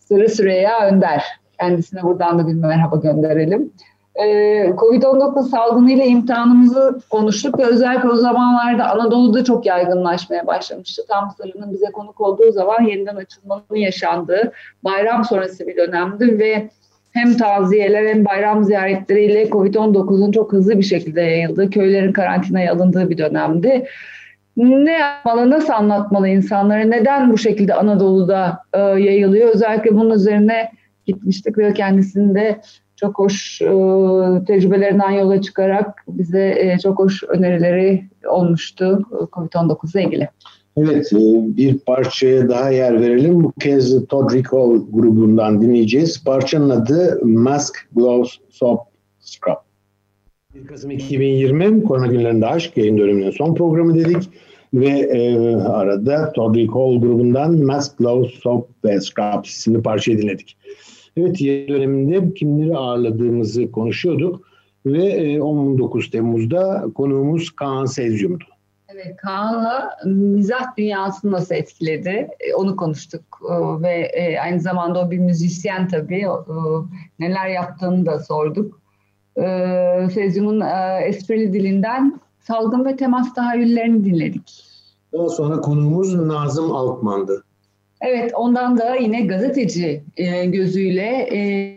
Sırı 0.08 0.28
Süreyya 0.28 0.86
Önder. 0.86 1.24
Kendisine 1.60 2.02
buradan 2.02 2.38
da 2.38 2.46
bir 2.48 2.52
merhaba 2.52 2.96
gönderelim. 2.96 3.72
Ee, 4.14 4.72
Covid-19 4.76 5.48
salgını 5.48 5.92
ile 5.92 6.06
imtihanımızı 6.06 7.00
konuştuk 7.10 7.58
ve 7.58 7.64
özellikle 7.64 8.08
o 8.08 8.16
zamanlarda 8.16 8.90
Anadolu'da 8.90 9.44
çok 9.44 9.66
yaygınlaşmaya 9.66 10.46
başlamıştı. 10.46 11.02
Tam 11.08 11.30
Sırrı'nın 11.36 11.72
bize 11.72 11.86
konuk 11.86 12.20
olduğu 12.20 12.52
zaman 12.52 12.82
yeniden 12.82 13.16
açılmanın 13.16 13.76
yaşandığı 13.76 14.52
bayram 14.84 15.24
sonrası 15.24 15.66
bir 15.66 15.76
dönemdi 15.76 16.38
ve 16.38 16.70
hem 17.12 17.36
taziyeler 17.36 18.06
hem 18.06 18.24
bayram 18.24 18.64
ziyaretleriyle 18.64 19.48
Covid-19'un 19.48 20.32
çok 20.32 20.52
hızlı 20.52 20.78
bir 20.78 20.84
şekilde 20.84 21.20
yayıldığı, 21.20 21.70
köylerin 21.70 22.12
karantinaya 22.12 22.72
alındığı 22.72 23.10
bir 23.10 23.18
dönemdi. 23.18 23.86
Ne 24.56 24.92
yapmalı, 24.92 25.50
nasıl 25.50 25.72
anlatmalı 25.72 26.28
insanlara, 26.28 26.84
neden 26.84 27.32
bu 27.32 27.38
şekilde 27.38 27.74
Anadolu'da 27.74 28.58
e, 28.72 28.78
yayılıyor? 28.78 29.54
Özellikle 29.54 29.94
bunun 29.94 30.10
üzerine 30.10 30.70
gitmiştik 31.06 31.58
ve 31.58 31.74
kendisinin 31.74 32.34
de 32.34 32.60
çok 32.96 33.18
hoş 33.18 33.62
e, 33.62 33.66
tecrübelerinden 34.46 35.10
yola 35.10 35.40
çıkarak 35.40 36.04
bize 36.08 36.54
e, 36.58 36.78
çok 36.78 36.98
hoş 36.98 37.22
önerileri 37.24 38.04
olmuştu 38.28 39.02
COVID-19 39.32 39.92
ile 39.92 40.04
ilgili. 40.04 40.28
Evet, 40.76 41.12
e, 41.12 41.16
bir 41.56 41.78
parçaya 41.78 42.48
daha 42.48 42.70
yer 42.70 43.00
verelim. 43.00 43.44
Bu 43.44 43.52
kez 43.52 44.06
Todd 44.06 44.34
Recall 44.34 44.80
grubundan 44.90 45.62
dinleyeceğiz. 45.62 46.24
Parçanın 46.24 46.70
adı 46.70 47.20
Mask, 47.24 47.88
Gloves, 47.92 48.30
Soap, 48.50 48.80
Scrub. 49.20 49.63
1 50.54 50.66
Kasım 50.66 50.90
2020 50.90 51.84
Korona 51.84 52.06
Günlerinde 52.06 52.46
Aşk 52.46 52.76
yayın 52.76 52.98
döneminin 52.98 53.30
son 53.30 53.54
programı 53.54 53.94
dedik. 53.94 54.30
Ve 54.74 54.88
e, 54.88 55.56
arada 55.56 56.32
Todd 56.32 56.56
Recall 56.56 57.00
grubundan 57.00 57.64
Mask, 57.64 57.98
Gloves, 57.98 58.30
Soap 58.30 58.68
ve 58.84 59.00
Scrub 59.00 59.44
isimli 59.44 59.82
parçayı 59.82 60.18
dinledik. 60.18 60.56
Evet 61.16 61.40
yayın 61.40 61.68
döneminde 61.68 62.34
kimleri 62.34 62.76
ağırladığımızı 62.76 63.72
konuşuyorduk. 63.72 64.48
Ve 64.86 65.42
19 65.42 66.06
e, 66.06 66.10
Temmuz'da 66.10 66.84
konuğumuz 66.94 67.50
Kaan 67.50 67.84
Sezyum'du. 67.84 68.44
Evet, 68.88 69.16
Kaan'la 69.16 69.90
mizah 70.04 70.76
dünyasını 70.78 71.32
nasıl 71.32 71.54
etkiledi 71.54 72.28
e, 72.40 72.54
onu 72.54 72.76
konuştuk 72.76 73.40
ve 73.82 73.92
e, 73.92 74.38
aynı 74.38 74.60
zamanda 74.60 75.00
o 75.00 75.10
bir 75.10 75.18
müzisyen 75.18 75.88
tabii 75.88 76.26
neler 77.18 77.48
yaptığını 77.48 78.06
da 78.06 78.18
sorduk. 78.18 78.83
Sezyum'un 80.14 80.60
esprili 81.02 81.52
dilinden 81.52 82.20
salgın 82.40 82.84
ve 82.84 82.96
temas 82.96 83.34
tahayyüllerini 83.34 84.04
dinledik. 84.04 84.64
Daha 85.12 85.28
sonra 85.28 85.60
konuğumuz 85.60 86.14
Nazım 86.14 86.72
Altman'dı. 86.72 87.44
Evet, 88.00 88.32
ondan 88.34 88.78
da 88.78 88.94
yine 88.94 89.20
gazeteci 89.20 90.04
gözüyle 90.46 91.28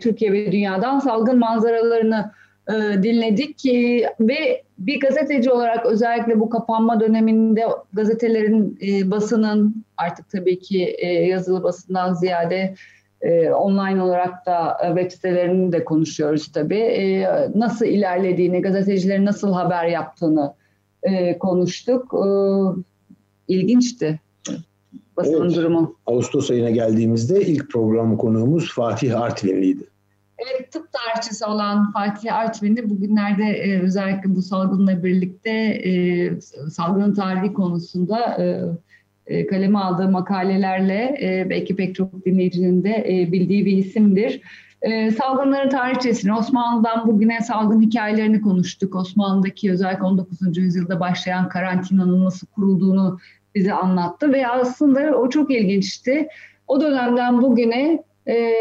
Türkiye 0.02 0.32
ve 0.32 0.52
dünyadan 0.52 0.98
salgın 0.98 1.38
manzaralarını 1.38 2.32
e, 2.68 3.02
dinledik 3.02 3.58
ki 3.58 4.06
ve 4.20 4.62
bir 4.78 5.00
gazeteci 5.00 5.50
olarak 5.50 5.86
özellikle 5.86 6.40
bu 6.40 6.50
kapanma 6.50 7.00
döneminde 7.00 7.64
gazetelerin 7.92 8.78
e, 8.82 9.10
basının 9.10 9.84
artık 9.96 10.30
tabii 10.30 10.58
ki 10.58 10.84
e, 10.98 11.06
yazılı 11.06 11.62
basından 11.62 12.14
ziyade 12.14 12.74
e, 13.20 13.50
online 13.50 14.02
olarak 14.02 14.46
da 14.46 14.78
e, 14.84 14.88
web 14.88 15.10
sitelerini 15.10 15.72
de 15.72 15.84
konuşuyoruz 15.84 16.52
tabii. 16.52 16.78
E, 16.78 17.28
nasıl 17.54 17.86
ilerlediğini, 17.86 18.62
gazetecilerin 18.62 19.24
nasıl 19.24 19.52
haber 19.52 19.84
yaptığını 19.84 20.54
e, 21.02 21.38
konuştuk. 21.38 22.14
E, 22.14 22.28
ilginçti 23.48 24.20
basının 25.16 25.46
evet, 25.46 25.56
durumu. 25.56 25.96
Ağustos 26.06 26.50
ayına 26.50 26.70
geldiğimizde 26.70 27.40
ilk 27.40 27.70
program 27.70 28.16
konuğumuz 28.16 28.72
Fatih 28.74 29.20
Artvinli'ydi. 29.20 29.84
Evet, 30.38 30.72
tıp 30.72 30.86
tarihçisi 30.92 31.44
olan 31.44 31.92
Fatih 31.92 32.34
Artvin'i 32.34 32.90
bugünlerde 32.90 33.44
e, 33.44 33.80
özellikle 33.80 34.34
bu 34.34 34.42
salgınla 34.42 35.04
birlikte 35.04 35.50
e, 35.50 36.40
salgının 36.70 37.14
tarihi 37.14 37.52
konusunda 37.52 38.42
e, 38.42 38.62
e, 39.28 39.46
kaleme 39.46 39.78
aldığı 39.78 40.08
makalelerle 40.08 41.18
e, 41.22 41.50
belki 41.50 41.76
pek 41.76 41.94
çok 41.94 42.26
dinleyicinin 42.26 42.84
de 42.84 43.04
e, 43.08 43.32
bildiği 43.32 43.66
bir 43.66 43.76
isimdir. 43.76 44.40
E, 44.82 45.10
salgınların 45.10 45.68
tarihçesini, 45.68 46.34
Osmanlı'dan 46.34 47.06
bugüne 47.06 47.40
salgın 47.40 47.82
hikayelerini 47.82 48.40
konuştuk. 48.40 48.94
Osmanlı'daki 48.94 49.72
özellikle 49.72 50.04
19. 50.04 50.56
yüzyılda 50.56 51.00
başlayan 51.00 51.48
karantinanın 51.48 52.24
nasıl 52.24 52.46
kurulduğunu 52.46 53.18
bize 53.54 53.72
anlattı 53.72 54.32
ve 54.32 54.48
aslında 54.48 55.16
o 55.16 55.28
çok 55.28 55.50
ilginçti. 55.50 56.28
O 56.66 56.80
dönemden 56.80 57.42
bugüne 57.42 58.02
e, 58.28 58.52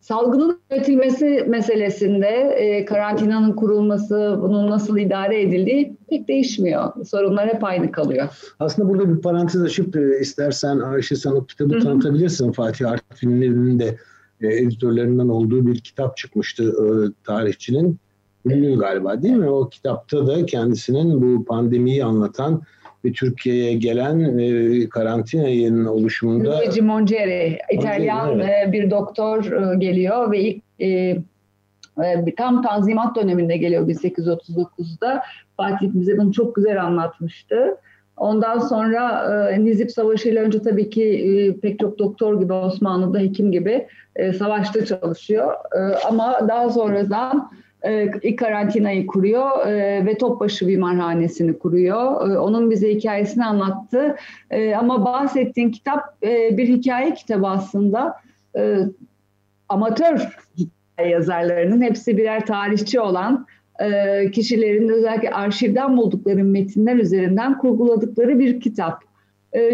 Salgının 0.00 0.60
üretilmesi 0.70 1.44
meselesinde 1.48 2.26
e, 2.56 2.84
karantinanın 2.84 3.52
kurulması, 3.52 4.38
bunun 4.42 4.70
nasıl 4.70 4.98
idare 4.98 5.42
edildiği 5.42 5.96
pek 6.10 6.28
değişmiyor. 6.28 7.04
Sorunlar 7.06 7.48
hep 7.48 7.64
aynı 7.64 7.92
kalıyor. 7.92 8.28
Aslında 8.60 8.88
burada 8.88 9.16
bir 9.16 9.22
parantez 9.22 9.62
açıp 9.62 9.96
e, 9.96 10.20
istersen 10.20 10.78
Ayşe 10.78 11.16
sen 11.16 11.30
o 11.30 11.44
kitabı 11.44 11.74
Hı-hı. 11.74 11.82
tanıtabilirsin. 11.82 12.52
Fatih 12.52 12.90
Artvin'in 12.90 13.78
de 13.78 13.96
e, 14.40 14.46
editörlerinden 14.46 15.28
olduğu 15.28 15.66
bir 15.66 15.78
kitap 15.78 16.16
çıkmıştı 16.16 16.64
e, 16.64 16.86
tarihçinin. 17.24 17.98
Ünlü 18.46 18.78
galiba 18.78 19.22
değil 19.22 19.34
mi? 19.34 19.50
O 19.50 19.68
kitapta 19.68 20.26
da 20.26 20.46
kendisinin 20.46 21.22
bu 21.22 21.44
pandemiyi 21.44 22.04
anlatan 22.04 22.62
ve 23.04 23.12
Türkiye'ye 23.12 23.74
gelen 23.74 24.38
e, 24.38 24.88
karantinanın 24.88 25.84
oluşumunda... 25.84 26.58
Luigi 26.58 26.82
Mongeri, 26.82 27.58
İtalyan 27.72 28.40
evet. 28.40 28.68
E, 28.68 28.72
bir 28.72 28.90
doktor 28.90 29.72
e, 29.72 29.76
geliyor 29.76 30.32
ve 30.32 30.40
ilk 30.40 30.62
e, 30.80 30.88
e, 32.04 32.34
tam 32.36 32.62
tanzimat 32.62 33.16
döneminde 33.16 33.56
geliyor 33.56 33.88
1839'da. 33.88 35.22
Fatih 35.56 35.88
bize 35.94 36.18
bunu 36.18 36.32
çok 36.32 36.54
güzel 36.54 36.84
anlatmıştı. 36.84 37.76
Ondan 38.16 38.58
sonra 38.58 39.24
e, 39.50 39.64
Nizip 39.64 39.92
Savaşı 39.92 40.28
ile 40.28 40.40
önce 40.40 40.62
tabii 40.62 40.90
ki 40.90 41.04
e, 41.04 41.60
pek 41.60 41.78
çok 41.78 41.98
doktor 41.98 42.40
gibi 42.40 42.52
Osmanlı'da 42.52 43.18
hekim 43.18 43.52
gibi 43.52 43.86
e, 44.16 44.32
savaşta 44.32 44.84
çalışıyor. 44.84 45.54
E, 45.76 45.78
ama 46.08 46.48
daha 46.48 46.70
sonradan 46.70 47.50
ilk 48.22 48.38
karantinayı 48.38 49.06
kuruyor 49.06 49.66
e, 49.66 50.06
ve 50.06 50.18
Topbaşı 50.18 50.68
Bimarhanesi'ni 50.68 51.58
kuruyor. 51.58 52.30
E, 52.30 52.38
onun 52.38 52.70
bize 52.70 52.94
hikayesini 52.94 53.44
anlattı. 53.44 54.16
ama 54.76 55.04
bahsettiğin 55.04 55.70
kitap 55.70 56.22
bir 56.22 56.68
hikaye 56.68 57.14
kitabı 57.14 57.46
aslında. 57.46 58.14
amatör 59.68 60.38
hikaye 60.58 61.10
yazarlarının 61.10 61.82
hepsi 61.82 62.16
birer 62.16 62.46
tarihçi 62.46 63.00
olan 63.00 63.46
kişilerin 64.32 64.88
özellikle 64.88 65.30
arşivden 65.30 65.96
buldukları 65.96 66.44
metinler 66.44 66.96
üzerinden 66.96 67.58
kurguladıkları 67.58 68.38
bir 68.38 68.60
kitap. 68.60 69.02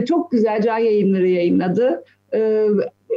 çok 0.08 0.30
güzel 0.30 0.62
Can 0.62 0.78
Yayınları 0.78 1.28
yayınladı 1.28 2.04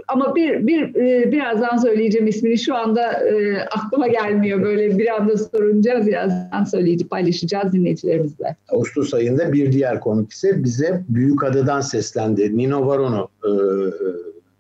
ama 0.10 0.36
bir, 0.36 0.68
bir 0.68 0.96
e, 0.96 1.32
birazdan 1.32 1.78
söyleyeceğim 1.78 2.28
ismini 2.28 2.58
şu 2.58 2.76
anda 2.76 3.12
e, 3.12 3.62
aklıma 3.62 4.08
gelmiyor 4.08 4.64
böyle 4.64 4.98
bir 4.98 5.16
anda 5.16 5.38
sorunca 5.38 6.08
birazdan 6.08 6.64
söyleyeceğim 6.64 7.10
paylaşacağız 7.10 7.74
dinleyicilerimizle. 7.74 8.56
Ağustos 8.70 9.14
ayında 9.14 9.54
bir 9.54 9.72
diğer 9.72 10.00
konuk 10.00 10.32
ise 10.32 10.64
bize 10.64 11.04
Büyük 11.10 11.44
Adadan 11.44 11.82
seslendi. 11.82 12.58
Nino 12.58 12.88
Varon'u 12.88 13.30
e, 13.44 13.48
e, 13.48 13.56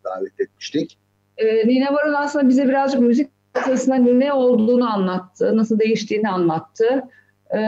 davet 0.03 0.39
etmiştik. 0.39 0.97
E, 1.37 1.67
Nino 1.67 1.93
Varon 1.93 2.13
aslında 2.13 2.49
bize 2.49 2.67
birazcık 2.67 3.01
müzik 3.01 3.29
sesinde 3.65 4.19
ne 4.19 4.33
olduğunu 4.33 4.93
anlattı, 4.93 5.57
nasıl 5.57 5.79
değiştiğini 5.79 6.29
anlattı. 6.29 7.03
E, 7.55 7.59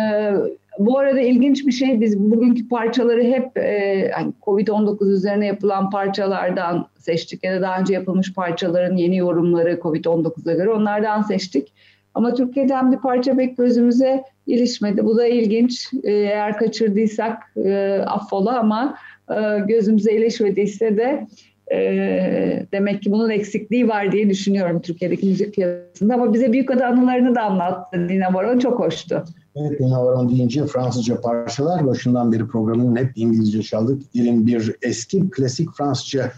bu 0.80 1.00
arada 1.00 1.22
ilginç 1.22 1.68
bir 1.68 1.72
şey 1.72 2.02
biz 2.02 2.20
bugünkü 2.20 2.68
parçaları 2.68 3.24
hep 3.24 3.58
e, 3.58 4.12
hani 4.14 4.34
Covid-19 4.42 5.12
üzerine 5.12 5.46
yapılan 5.46 5.90
parçalardan 5.90 6.88
seçtik 6.98 7.44
ya 7.44 7.56
da 7.56 7.62
daha 7.62 7.80
önce 7.80 7.94
yapılmış 7.94 8.34
parçaların 8.34 8.96
yeni 8.96 9.18
yorumları 9.18 9.74
Covid-19'a 9.74 10.54
göre 10.54 10.70
onlardan 10.70 11.22
seçtik. 11.22 11.74
Ama 12.14 12.34
Türkiye'den 12.34 12.92
bir 12.92 12.98
parça 12.98 13.36
pek 13.36 13.58
gözümüze 13.58 14.24
ilişmedi. 14.48 15.06
Bu 15.06 15.18
da 15.18 15.28
ilginç. 15.28 15.90
E, 16.04 16.12
eğer 16.12 16.58
kaçırdıysak 16.58 17.54
e, 17.66 17.98
affola 18.08 18.60
ama 18.60 18.98
e, 19.30 19.60
gözümüze 19.68 20.14
ilişmediyse 20.14 20.98
de 20.98 21.28
e, 21.72 22.66
demek 22.72 23.02
ki 23.02 23.12
bunun 23.12 23.30
eksikliği 23.30 23.88
var 23.88 24.12
diye 24.12 24.30
düşünüyorum 24.30 24.82
Türkiye'deki 24.82 25.28
müzik 25.28 25.54
piyasasında. 25.54 26.14
Ama 26.14 26.34
bize 26.34 26.54
büyük 26.54 26.72
ada 26.72 26.88
anılarını 26.88 27.36
da 27.36 27.42
anlattı 27.42 28.10
Dina 28.10 28.34
Baron. 28.34 28.60
Çok 28.60 28.80
hoştu. 28.80 29.24
Evet, 29.56 29.80
Dina 29.80 30.06
Baron 30.06 30.30
deyince 30.30 30.66
Fransızca 30.66 31.22
parçalar. 31.22 31.88
Başından 31.88 32.32
beri 32.32 32.48
programın 32.48 32.96
hep 32.96 33.12
İngilizce 33.16 33.64
çaldık. 33.64 34.14
Gelin 34.14 34.48
bir 34.48 34.76
eski 34.82 35.30
klasik 35.30 35.70
Fransızca 35.78 36.32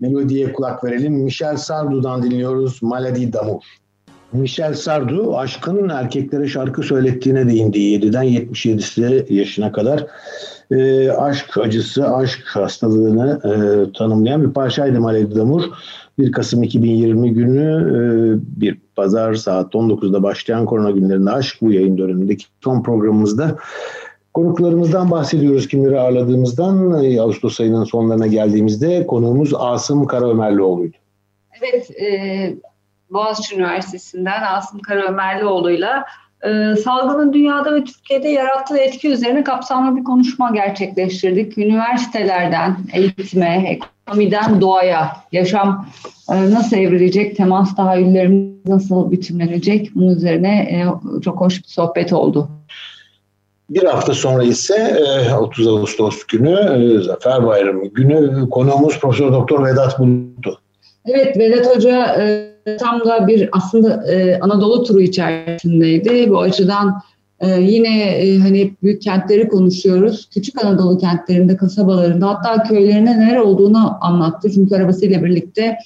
melodiye 0.00 0.52
kulak 0.52 0.84
verelim. 0.84 1.12
Michel 1.12 1.56
Sardou'dan 1.56 2.22
dinliyoruz 2.22 2.82
Maladie 2.82 3.32
d'amour. 3.32 3.62
Michel 4.32 4.74
Sardou 4.74 5.38
aşkın 5.38 5.88
erkeklere 5.88 6.48
şarkı 6.48 6.82
söylettiğine 6.82 7.48
değindi 7.48 7.78
7'den 7.78 8.22
77 8.22 9.34
yaşına 9.34 9.72
kadar. 9.72 10.06
E, 10.70 11.10
aşk 11.10 11.58
acısı, 11.58 12.08
aşk 12.08 12.42
hastalığını 12.46 13.40
e, 13.44 13.52
tanımlayan 13.92 14.42
bir 14.42 14.52
parçaydı 14.52 15.00
Maladie 15.00 15.36
d'amour. 15.36 15.62
1 16.18 16.32
Kasım 16.32 16.62
2020 16.62 17.34
günü 17.34 17.70
e, 17.90 18.00
bir 18.60 18.78
pazar 18.96 19.34
saat 19.34 19.74
19'da 19.74 20.22
başlayan 20.22 20.66
korona 20.66 20.90
günlerinde 20.90 21.30
aşk 21.30 21.56
bu 21.60 21.72
yayın 21.72 21.98
dönemindeki 21.98 22.44
son 22.64 22.82
programımızda 22.82 23.56
konuklarımızdan 24.34 25.10
bahsediyoruz 25.10 25.68
kimleri 25.68 26.00
ağırladığımızdan. 26.00 27.04
E, 27.04 27.20
Ağustos 27.20 27.60
ayının 27.60 27.84
sonlarına 27.84 28.26
geldiğimizde 28.26 29.06
konuğumuz 29.06 29.54
Asım 29.58 30.06
Karaömerlioğlu'ydu. 30.06 30.96
Evet, 31.60 31.90
e, 31.90 32.54
Boğaziçi 33.10 33.56
Üniversitesi'nden 33.56 34.42
Asım 34.42 34.80
Karaömerlioğlu'yla 34.80 36.04
e, 36.42 36.76
salgının 36.76 37.32
dünyada 37.32 37.74
ve 37.74 37.84
Türkiye'de 37.84 38.28
yarattığı 38.28 38.78
etki 38.78 39.08
üzerine 39.08 39.44
kapsamlı 39.44 39.96
bir 39.96 40.04
konuşma 40.04 40.50
gerçekleştirdik. 40.50 41.58
Üniversitelerden 41.58 42.76
eğitime, 42.92 43.78
ekonomiden 44.06 44.60
doğaya, 44.60 45.16
yaşam 45.32 45.86
e, 46.30 46.50
nasıl 46.50 46.76
evrilecek, 46.76 47.36
temas 47.36 47.76
tahayyüllerimiz 47.76 48.66
nasıl 48.66 49.10
biçimlenecek 49.10 49.90
bunun 49.94 50.16
üzerine 50.16 50.58
e, 50.58 50.84
çok 51.20 51.40
hoş 51.40 51.58
bir 51.58 51.68
sohbet 51.68 52.12
oldu. 52.12 52.48
Bir 53.70 53.84
hafta 53.84 54.14
sonra 54.14 54.42
ise 54.42 55.00
30 55.40 55.66
Ağustos 55.66 56.24
günü 56.24 57.02
Zafer 57.02 57.46
Bayramı 57.46 57.86
günü 57.86 58.48
konuğumuz 58.50 59.00
Profesör 59.00 59.32
Doktor 59.32 59.66
Vedat 59.66 59.98
Bulut'tu. 59.98 60.60
Evet 61.04 61.38
Vedat 61.38 61.76
Hoca 61.76 62.16
tam 62.78 63.00
da 63.00 63.26
bir 63.26 63.48
aslında 63.52 64.04
Anadolu 64.40 64.84
turu 64.84 65.00
içerisindeydi. 65.00 66.30
Bu 66.30 66.40
açıdan 66.40 67.02
yine 67.42 68.18
hani 68.42 68.72
büyük 68.82 69.02
kentleri 69.02 69.48
konuşuyoruz. 69.48 70.28
Küçük 70.34 70.64
Anadolu 70.64 70.98
kentlerinde, 70.98 71.56
kasabalarında 71.56 72.28
hatta 72.28 72.62
köylerine 72.62 73.20
neler 73.20 73.36
olduğunu 73.36 73.98
anlattı. 74.00 74.50
Çünkü 74.50 74.74
arabasıyla 74.74 75.24
birlikte 75.24 75.78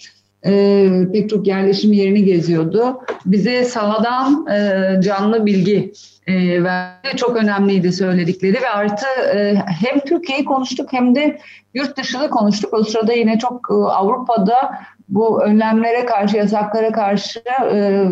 e, 0.47 0.87
pek 1.13 1.31
çok 1.31 1.47
yerleşim 1.47 1.93
yerini 1.93 2.25
geziyordu. 2.25 3.01
Bize 3.27 3.65
sahadan 3.65 4.47
e, 4.47 5.01
canlı 5.03 5.47
bilgi 5.47 5.93
e, 6.27 6.65
verdi. 6.65 7.17
Çok 7.17 7.37
önemliydi 7.37 7.93
söyledikleri 7.93 8.63
ve 8.63 8.71
artı 8.71 9.07
e, 9.35 9.55
hem 9.55 10.01
Türkiye'yi 10.01 10.45
konuştuk 10.45 10.93
hem 10.93 11.15
de 11.15 11.39
yurt 11.75 11.97
dışını 11.97 12.31
konuştuk. 12.31 12.75
O 12.75 12.85
sırada 12.85 13.13
yine 13.13 13.39
çok 13.39 13.69
e, 13.71 13.75
Avrupa'da 13.75 14.73
bu 15.09 15.43
önlemlere 15.43 16.07
karşı, 16.07 16.37
yasaklara 16.37 16.93
karşı 16.93 17.41
e, 17.73 18.05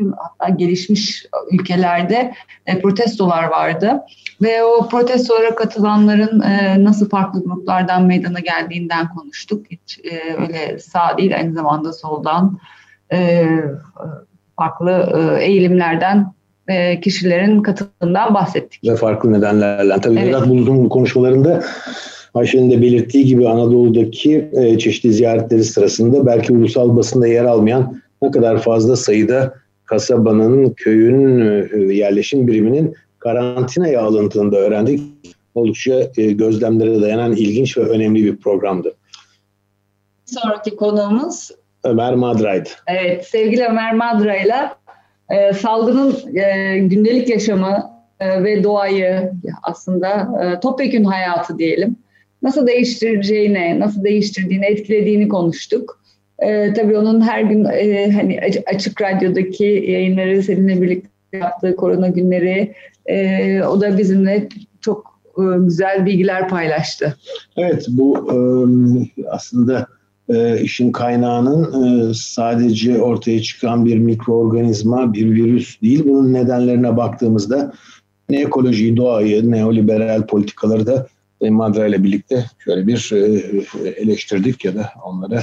tüm 0.00 0.12
hatta 0.12 0.48
gelişmiş 0.48 1.26
ülkelerde 1.52 2.32
e, 2.66 2.80
protestolar 2.80 3.44
vardı. 3.44 4.00
Ve 4.42 4.64
o 4.64 4.88
protestolara 4.88 5.54
katılanların 5.54 6.40
e, 6.40 6.84
nasıl 6.84 7.08
farklı 7.08 7.44
gruplardan 7.44 8.02
meydana 8.02 8.40
geldiğinden 8.40 9.08
konuştuk. 9.14 9.66
Hiç 9.70 10.00
e, 10.04 10.42
öyle 10.42 10.78
sağ 10.78 11.18
değil 11.18 11.36
aynı 11.36 11.54
zamanda 11.54 11.92
soldan 11.92 12.58
e, 13.12 13.46
farklı 14.56 14.90
e, 14.90 15.44
eğilimlerden 15.44 16.32
e, 16.68 17.00
kişilerin 17.00 17.62
katıldığından 17.62 18.34
bahsettik. 18.34 18.84
Ve 18.84 18.96
farklı 18.96 19.32
nedenlerle. 19.32 20.00
Tabii 20.00 20.18
evet. 20.18 20.28
Vedat 20.28 20.48
Bulut'un 20.48 20.88
konuşmalarında 20.88 21.62
Ayşe'nin 22.34 22.70
de 22.70 22.82
belirttiği 22.82 23.24
gibi 23.24 23.48
Anadolu'daki 23.48 24.50
e, 24.52 24.78
çeşitli 24.78 25.12
ziyaretleri 25.12 25.64
sırasında 25.64 26.26
belki 26.26 26.52
ulusal 26.52 26.96
basında 26.96 27.26
yer 27.26 27.44
almayan 27.44 28.00
ne 28.22 28.30
kadar 28.30 28.58
fazla 28.58 28.96
sayıda 28.96 29.54
kasabanın, 29.90 30.70
köyün 30.70 31.40
e, 31.40 31.94
yerleşim 31.94 32.46
biriminin 32.46 32.94
karantinaya 33.18 34.02
alındığını 34.02 34.52
da 34.52 34.56
öğrendik. 34.56 35.00
Oldukça 35.54 36.10
e, 36.16 36.32
gözlemlere 36.32 37.00
dayanan 37.00 37.32
ilginç 37.32 37.78
ve 37.78 37.80
önemli 37.80 38.24
bir 38.24 38.36
programdı. 38.36 38.94
Sonraki 40.24 40.76
konuğumuz 40.76 41.50
Ömer 41.84 42.14
Madra'ydı. 42.14 42.68
Evet, 42.86 43.26
sevgili 43.26 43.64
Ömer 43.64 43.94
Madra'yla 43.94 44.76
e, 45.30 45.52
salgının 45.52 46.36
e, 46.36 46.78
gündelik 46.78 47.28
yaşamı 47.28 47.90
e, 48.20 48.44
ve 48.44 48.64
doğayı 48.64 49.32
aslında 49.62 50.08
e, 50.42 50.60
topyekün 50.60 51.04
hayatı 51.04 51.58
diyelim 51.58 51.96
nasıl 52.42 52.66
değiştireceğini, 52.66 53.80
nasıl 53.80 54.04
değiştirdiğini, 54.04 54.66
etkilediğini 54.66 55.28
konuştuk. 55.28 56.00
E, 56.40 56.72
tabii 56.72 56.96
onun 56.96 57.20
her 57.20 57.42
gün 57.42 57.64
e, 57.64 58.12
hani 58.12 58.40
açık 58.66 59.02
radyodaki 59.02 59.64
yayınları 59.64 60.42
seninle 60.42 60.82
birlikte 60.82 61.08
yaptığı 61.32 61.76
korona 61.76 62.08
günleri 62.08 62.74
e, 63.06 63.62
o 63.62 63.80
da 63.80 63.98
bizimle 63.98 64.48
çok 64.80 65.20
e, 65.38 65.42
güzel 65.58 66.06
bilgiler 66.06 66.48
paylaştı. 66.48 67.16
Evet 67.56 67.86
bu 67.88 68.32
e, 68.32 68.36
aslında 69.28 69.86
e, 70.28 70.60
işin 70.60 70.92
kaynağının 70.92 71.84
e, 72.10 72.14
sadece 72.14 73.02
ortaya 73.02 73.42
çıkan 73.42 73.86
bir 73.86 73.98
mikroorganizma, 73.98 75.12
bir 75.12 75.30
virüs 75.30 75.82
değil. 75.82 76.02
Bunun 76.04 76.32
nedenlerine 76.32 76.96
baktığımızda 76.96 77.72
ne 78.28 78.40
ekolojiyi, 78.40 78.96
doğayı, 78.96 79.50
neoliberal 79.50 80.26
politikaları 80.26 80.86
da 80.86 81.06
Madra 81.40 81.86
ile 81.86 82.04
birlikte 82.04 82.44
şöyle 82.58 82.86
bir 82.86 83.10
e, 83.12 83.88
eleştirdik 83.88 84.64
ya 84.64 84.74
da 84.74 84.90
onlara 85.04 85.42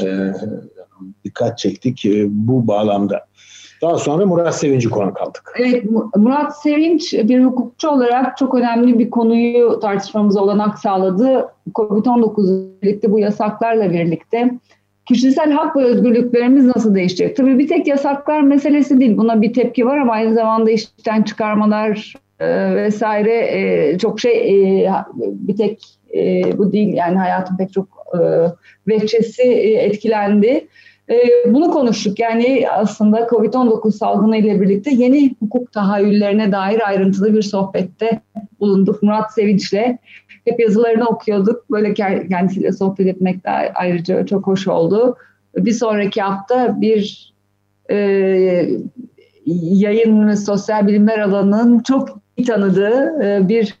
e, 0.00 0.32
dikkat 1.24 1.58
çektik 1.58 2.06
e, 2.06 2.26
bu 2.28 2.66
bağlamda. 2.66 3.26
Daha 3.82 3.98
sonra 3.98 4.26
Murat 4.26 4.58
Sevinç'i 4.58 4.90
konu 4.90 5.14
kaldık. 5.14 5.54
Evet, 5.58 5.84
Murat 6.16 6.62
Sevinç 6.62 7.12
bir 7.12 7.44
hukukçu 7.44 7.88
olarak 7.88 8.36
çok 8.36 8.54
önemli 8.54 8.98
bir 8.98 9.10
konuyu 9.10 9.80
tartışmamıza 9.80 10.40
olanak 10.40 10.78
sağladı. 10.78 11.48
Covid-19 11.74 12.66
birlikte 12.82 13.12
bu 13.12 13.18
yasaklarla 13.18 13.90
birlikte 13.90 14.50
kişisel 15.06 15.52
hak 15.52 15.76
ve 15.76 15.84
özgürlüklerimiz 15.84 16.66
nasıl 16.66 16.94
değişecek? 16.94 17.36
Tabii 17.36 17.58
bir 17.58 17.68
tek 17.68 17.86
yasaklar 17.86 18.40
meselesi 18.40 19.00
değil. 19.00 19.16
Buna 19.16 19.42
bir 19.42 19.52
tepki 19.52 19.86
var 19.86 19.98
ama 19.98 20.12
aynı 20.12 20.34
zamanda 20.34 20.70
işten 20.70 21.22
çıkarmalar 21.22 22.14
e, 22.42 22.74
vesaire 22.76 23.34
e, 23.34 23.98
çok 23.98 24.20
şey 24.20 24.32
e, 24.84 24.92
bir 25.18 25.56
tek 25.56 25.84
e, 26.14 26.42
bu 26.58 26.72
değil 26.72 26.94
yani 26.94 27.18
hayatın 27.18 27.56
pek 27.56 27.72
çok 27.72 27.88
e, 28.14 28.20
veçesi 28.88 29.42
e, 29.42 29.72
etkilendi. 29.72 30.68
E, 31.10 31.16
bunu 31.46 31.70
konuştuk 31.70 32.18
yani 32.18 32.66
aslında 32.70 33.18
Covid-19 33.18 33.92
salgını 33.92 34.36
ile 34.36 34.60
birlikte 34.60 34.90
yeni 34.94 35.34
hukuk 35.40 35.72
tahayyüllerine 35.72 36.52
dair 36.52 36.88
ayrıntılı 36.88 37.34
bir 37.34 37.42
sohbette 37.42 38.20
bulunduk 38.60 39.02
Murat 39.02 39.34
Sevinç'le. 39.34 39.98
Hep 40.44 40.60
yazılarını 40.60 41.08
okuyorduk. 41.08 41.70
Böyle 41.70 41.94
kendisiyle 42.28 42.72
sohbet 42.72 43.06
etmek 43.06 43.44
de 43.44 43.50
ayrıca 43.74 44.26
çok 44.26 44.46
hoş 44.46 44.68
oldu. 44.68 45.16
Bir 45.56 45.72
sonraki 45.72 46.22
hafta 46.22 46.80
bir 46.80 47.32
e, 47.90 47.96
yayın 49.46 50.28
ve 50.28 50.36
sosyal 50.36 50.86
bilimler 50.86 51.18
alanının 51.18 51.80
çok 51.80 52.21
tanıdığı 52.46 53.24
e, 53.24 53.48
bir 53.48 53.74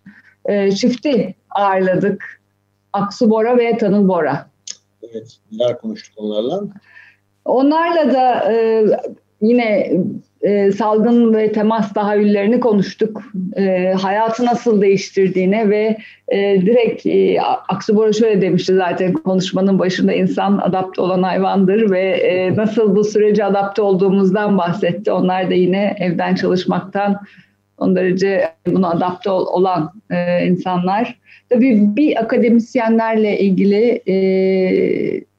e, 0.44 0.72
çifti 0.72 1.34
ağırladık. 1.50 2.40
Aksu 2.92 3.30
Bora 3.30 3.58
ve 3.58 3.78
Tanıl 3.78 4.08
Bora. 4.08 4.46
Evet, 5.02 5.36
neler 5.52 5.78
konuştuk 5.78 6.14
onlarla? 6.16 6.62
Onlarla 7.44 8.12
da 8.14 8.52
e, 8.52 8.84
yine 9.40 9.92
e, 10.42 10.72
salgın 10.72 11.34
ve 11.34 11.52
temas 11.52 11.92
tahayyüllerini 11.92 12.60
konuştuk. 12.60 13.22
E, 13.56 13.92
hayatı 13.92 14.44
nasıl 14.44 14.82
değiştirdiğine 14.82 15.70
ve 15.70 15.96
e, 16.28 16.62
direkt 16.66 17.06
e, 17.06 17.40
Aksubora 17.68 18.12
şöyle 18.12 18.40
demişti 18.40 18.74
zaten 18.74 19.12
konuşmanın 19.12 19.78
başında 19.78 20.12
insan 20.12 20.58
adapte 20.58 21.02
olan 21.02 21.22
hayvandır 21.22 21.90
ve 21.90 22.00
e, 22.00 22.56
nasıl 22.56 22.96
bu 22.96 23.04
sürece 23.04 23.44
adapte 23.44 23.82
olduğumuzdan 23.82 24.58
bahsetti. 24.58 25.12
Onlar 25.12 25.50
da 25.50 25.54
yine 25.54 25.96
evden 26.00 26.34
çalışmaktan 26.34 27.20
Son 27.78 27.96
derece 27.96 28.48
buna 28.66 28.90
adapte 28.90 29.30
olan 29.30 29.92
e, 30.10 30.46
insanlar. 30.46 31.18
Tabii 31.50 31.96
bir 31.96 32.22
akademisyenlerle 32.22 33.38
ilgili 33.38 34.02
e, 34.08 34.14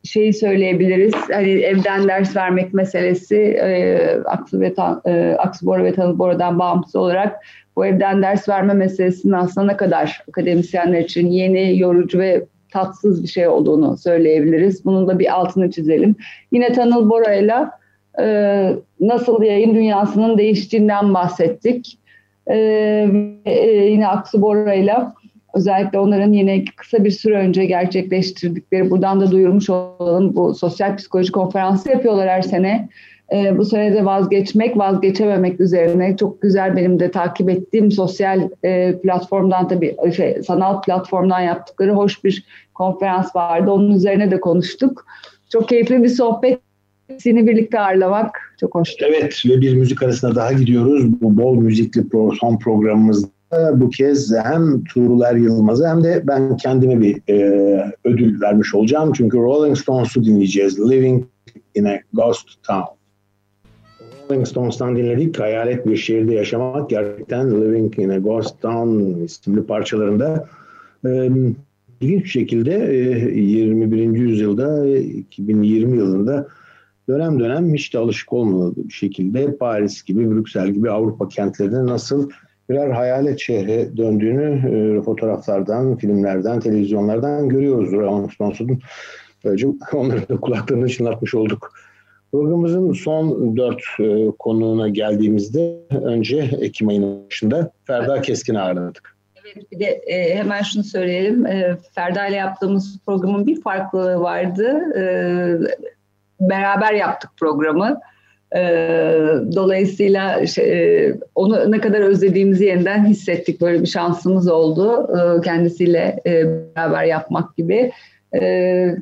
şeyi 0.03 0.33
söyleyebiliriz. 0.33 1.13
Hani 1.31 1.49
evden 1.49 2.07
ders 2.07 2.35
vermek 2.35 2.73
meselesi 2.73 3.37
e, 3.37 3.99
Aksu 4.25 4.59
ve 4.59 4.73
e, 5.05 5.35
Aksubora 5.39 5.83
ve 5.83 5.93
Tanılbora'dan 5.93 6.59
bağımsız 6.59 6.95
olarak 6.95 7.45
bu 7.75 7.85
evden 7.85 8.21
ders 8.21 8.49
verme 8.49 8.73
meselesinin 8.73 9.33
aslında 9.33 9.67
ne 9.67 9.77
kadar 9.77 10.23
akademisyenler 10.29 10.99
için 10.99 11.27
yeni, 11.27 11.79
yorucu 11.79 12.19
ve 12.19 12.45
tatsız 12.71 13.23
bir 13.23 13.27
şey 13.27 13.47
olduğunu 13.47 13.97
söyleyebiliriz. 13.97 14.85
Bunun 14.85 15.07
da 15.07 15.19
bir 15.19 15.33
altını 15.33 15.71
çizelim. 15.71 16.15
Yine 16.51 16.71
Tanıl 16.71 17.09
Bora'yla 17.09 17.71
e, 18.19 18.25
nasıl 18.99 19.43
yayın 19.43 19.75
dünyasının 19.75 20.37
değiştiğinden 20.37 21.13
bahsettik. 21.13 21.97
E, 22.47 22.57
e, 23.45 23.85
yine 23.85 24.07
Aksu 24.07 24.41
Bora'yla 24.41 25.13
özellikle 25.53 25.99
onların 25.99 26.31
yine 26.31 26.65
kısa 26.77 27.03
bir 27.03 27.11
süre 27.11 27.37
önce 27.37 27.65
gerçekleştirdikleri, 27.65 28.89
buradan 28.89 29.21
da 29.21 29.31
duyurmuş 29.31 29.69
olalım, 29.69 30.35
bu 30.35 30.53
sosyal 30.53 30.95
psikoloji 30.95 31.31
konferansı 31.31 31.89
yapıyorlar 31.89 32.29
her 32.29 32.41
sene. 32.41 32.89
E, 33.33 33.57
bu 33.57 33.65
sene 33.65 34.05
vazgeçmek, 34.05 34.77
vazgeçememek 34.77 35.59
üzerine 35.59 36.17
çok 36.17 36.41
güzel 36.41 36.75
benim 36.75 36.99
de 36.99 37.11
takip 37.11 37.49
ettiğim 37.49 37.91
sosyal 37.91 38.49
e, 38.63 38.99
platformdan 38.99 39.67
tabii 39.67 39.95
şey, 40.15 40.43
sanal 40.43 40.81
platformdan 40.81 41.41
yaptıkları 41.41 41.91
hoş 41.91 42.23
bir 42.23 42.45
konferans 42.73 43.35
vardı. 43.35 43.71
Onun 43.71 43.91
üzerine 43.91 44.31
de 44.31 44.39
konuştuk. 44.39 45.05
Çok 45.49 45.69
keyifli 45.69 46.03
bir 46.03 46.09
sohbet. 46.09 46.59
Seni 47.19 47.47
birlikte 47.47 47.79
ağırlamak 47.79 48.55
çok 48.59 48.75
hoş. 48.75 48.89
Evet 48.99 49.43
ve 49.45 49.61
bir 49.61 49.75
müzik 49.75 50.03
arasına 50.03 50.35
daha 50.35 50.53
gidiyoruz. 50.53 51.21
Bu 51.21 51.37
bol 51.37 51.55
müzikli 51.55 52.03
son 52.39 52.57
programımızda 52.57 53.29
bu 53.73 53.89
kez 53.89 54.33
hem 54.43 54.83
Tuğrul 54.83 55.37
Yılmaz'a 55.37 55.89
hem 55.89 56.03
de 56.03 56.21
ben 56.27 56.57
kendime 56.57 57.01
bir 57.01 57.21
e, 57.29 57.93
ödül 58.03 58.41
vermiş 58.41 58.75
olacağım. 58.75 59.11
Çünkü 59.13 59.37
Rolling 59.37 59.77
Stones'u 59.77 60.25
dinleyeceğiz. 60.25 60.79
Living 60.79 61.23
in 61.75 61.85
a 61.85 61.99
Ghost 62.13 62.63
Town. 62.63 62.93
Rolling 64.29 64.47
Stones'tan 64.47 64.95
dinledik. 64.95 65.39
Hayalet 65.39 65.87
bir 65.87 65.97
şehirde 65.97 66.33
yaşamak 66.33 66.89
gerçekten 66.89 67.61
Living 67.61 67.99
in 67.99 68.09
a 68.09 68.17
Ghost 68.17 68.61
Town 68.61 69.23
isimli 69.23 69.65
parçalarında 69.65 70.47
e, 71.05 71.29
ilginç 72.01 72.31
şekilde 72.31 72.73
e, 72.73 73.39
21. 73.39 73.97
yüzyılda 74.17 74.87
2020 74.87 75.97
yılında 75.97 76.47
dönem 77.09 77.39
dönem 77.39 77.73
hiç 77.73 77.93
de 77.93 77.97
alışık 77.97 78.33
olmadığı 78.33 78.75
bir 78.75 78.93
şekilde 78.93 79.57
Paris 79.57 80.03
gibi, 80.03 80.31
Brüksel 80.31 80.69
gibi 80.69 80.91
Avrupa 80.91 81.27
kentlerinde 81.27 81.85
nasıl 81.85 82.29
birer 82.69 82.89
hayalet 82.89 83.39
şehre 83.39 83.97
döndüğünü 83.97 84.71
e, 84.75 85.01
fotoğraflardan, 85.01 85.97
filmlerden, 85.97 86.59
televizyonlardan 86.59 87.49
görüyoruz. 87.49 87.91
Rolling 87.91 88.33
Stones'un 88.33 88.79
böylece 89.45 89.67
onları 89.93 90.29
da 90.29 90.37
kulaklarını 90.37 90.89
çınlatmış 90.89 91.35
olduk. 91.35 91.73
Programımızın 92.31 92.93
son 92.93 93.57
dört 93.57 93.81
e, 93.99 94.31
konuğuna 94.39 94.89
geldiğimizde 94.89 95.79
önce 95.91 96.49
Ekim 96.61 96.87
ayının 96.87 97.25
başında 97.25 97.71
Ferda 97.85 98.21
Keskin'i 98.21 98.59
ağırladık. 98.59 99.17
Evet, 99.45 99.71
bir 99.71 99.79
de 99.79 99.85
e, 99.85 100.35
hemen 100.35 100.61
şunu 100.61 100.83
söyleyelim. 100.83 101.45
E, 101.45 101.77
Ferda 101.95 102.27
ile 102.27 102.35
yaptığımız 102.35 102.99
programın 103.05 103.47
bir 103.47 103.61
farklılığı 103.61 104.19
vardı. 104.19 104.79
E, 104.97 105.03
beraber 106.49 106.93
yaptık 106.93 107.29
programı. 107.39 107.99
E, 108.55 108.61
dolayısıyla 109.55 110.41
e, 110.59 111.13
onu 111.35 111.71
ne 111.71 111.81
kadar 111.81 111.99
özlediğimizi 112.01 112.65
yeniden 112.65 113.05
hissettik. 113.05 113.61
Böyle 113.61 113.81
bir 113.81 113.87
şansımız 113.87 114.47
oldu. 114.47 115.07
E, 115.17 115.41
kendisiyle 115.41 116.19
e, 116.25 116.45
beraber 116.75 117.03
yapmak 117.03 117.57
gibi. 117.57 117.91
E, 118.41 118.95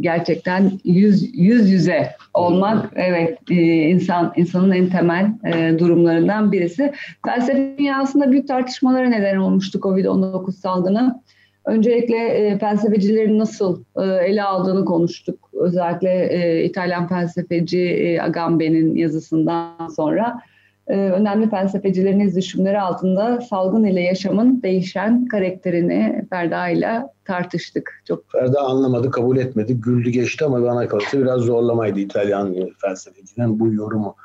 gerçekten 0.00 0.72
yüz 0.84 1.38
yüz 1.38 1.70
yüze 1.70 2.10
olmak 2.34 2.92
evet 2.96 3.38
e, 3.50 3.54
insan 3.64 4.32
insanın 4.36 4.72
en 4.72 4.86
temel 4.86 5.32
durumlarından 5.78 6.52
birisi. 6.52 6.92
Felsefe 7.26 7.78
dünyasında 7.78 8.30
büyük 8.30 8.48
tartışmalara 8.48 9.08
neden 9.08 9.36
olmuştu 9.36 9.78
Covid-19 9.78 10.52
salgını. 10.52 11.20
Öncelikle 11.66 12.16
e, 12.16 12.58
felsefecilerin 12.58 13.38
nasıl 13.38 13.82
e, 13.96 14.02
ele 14.02 14.42
aldığını 14.42 14.84
konuştuk. 14.84 15.50
Özellikle 15.52 16.28
e, 16.32 16.64
İtalyan 16.64 17.08
felsefeci 17.08 17.80
e, 17.80 18.20
Agamben'in 18.20 18.94
yazısından 18.94 19.88
sonra 19.96 20.40
e, 20.88 20.96
önemli 20.96 21.50
felsefecilerin 21.50 22.20
izlişimleri 22.20 22.80
altında 22.80 23.40
salgın 23.40 23.84
ile 23.84 24.00
yaşamın 24.00 24.62
değişen 24.62 25.26
karakterini 25.26 26.26
Ferda 26.30 26.68
ile 26.68 27.02
tartıştık. 27.24 28.02
Çok 28.08 28.32
Ferda 28.32 28.60
anlamadı, 28.60 29.10
kabul 29.10 29.36
etmedi, 29.36 29.80
güldü 29.80 30.10
geçti 30.10 30.44
ama 30.44 30.62
bana 30.62 30.88
kalırsa 30.88 31.18
biraz 31.18 31.40
zorlamaydı 31.40 32.00
İtalyan 32.00 32.56
felsefecinin 32.80 33.60
bu 33.60 33.72
yorumu. 33.72 34.16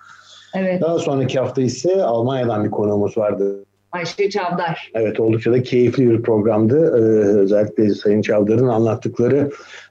Evet. 0.56 0.82
Daha 0.82 1.00
sonraki 1.00 1.40
hafta 1.40 1.62
ise 1.62 2.04
Almanya'dan 2.04 2.64
bir 2.64 2.72
konuğumuz 2.72 3.18
vardı. 3.18 3.66
Ayşe 3.92 4.30
Çavdar. 4.30 4.92
Evet 4.94 5.20
oldukça 5.20 5.52
da 5.52 5.64
keyifli 5.64 6.10
bir 6.10 6.22
programdı. 6.22 6.78
Ee, 6.78 7.40
özellikle 7.40 7.90
Sayın 7.90 8.22
Çavdar'ın 8.22 8.68
anlattıkları 8.68 9.50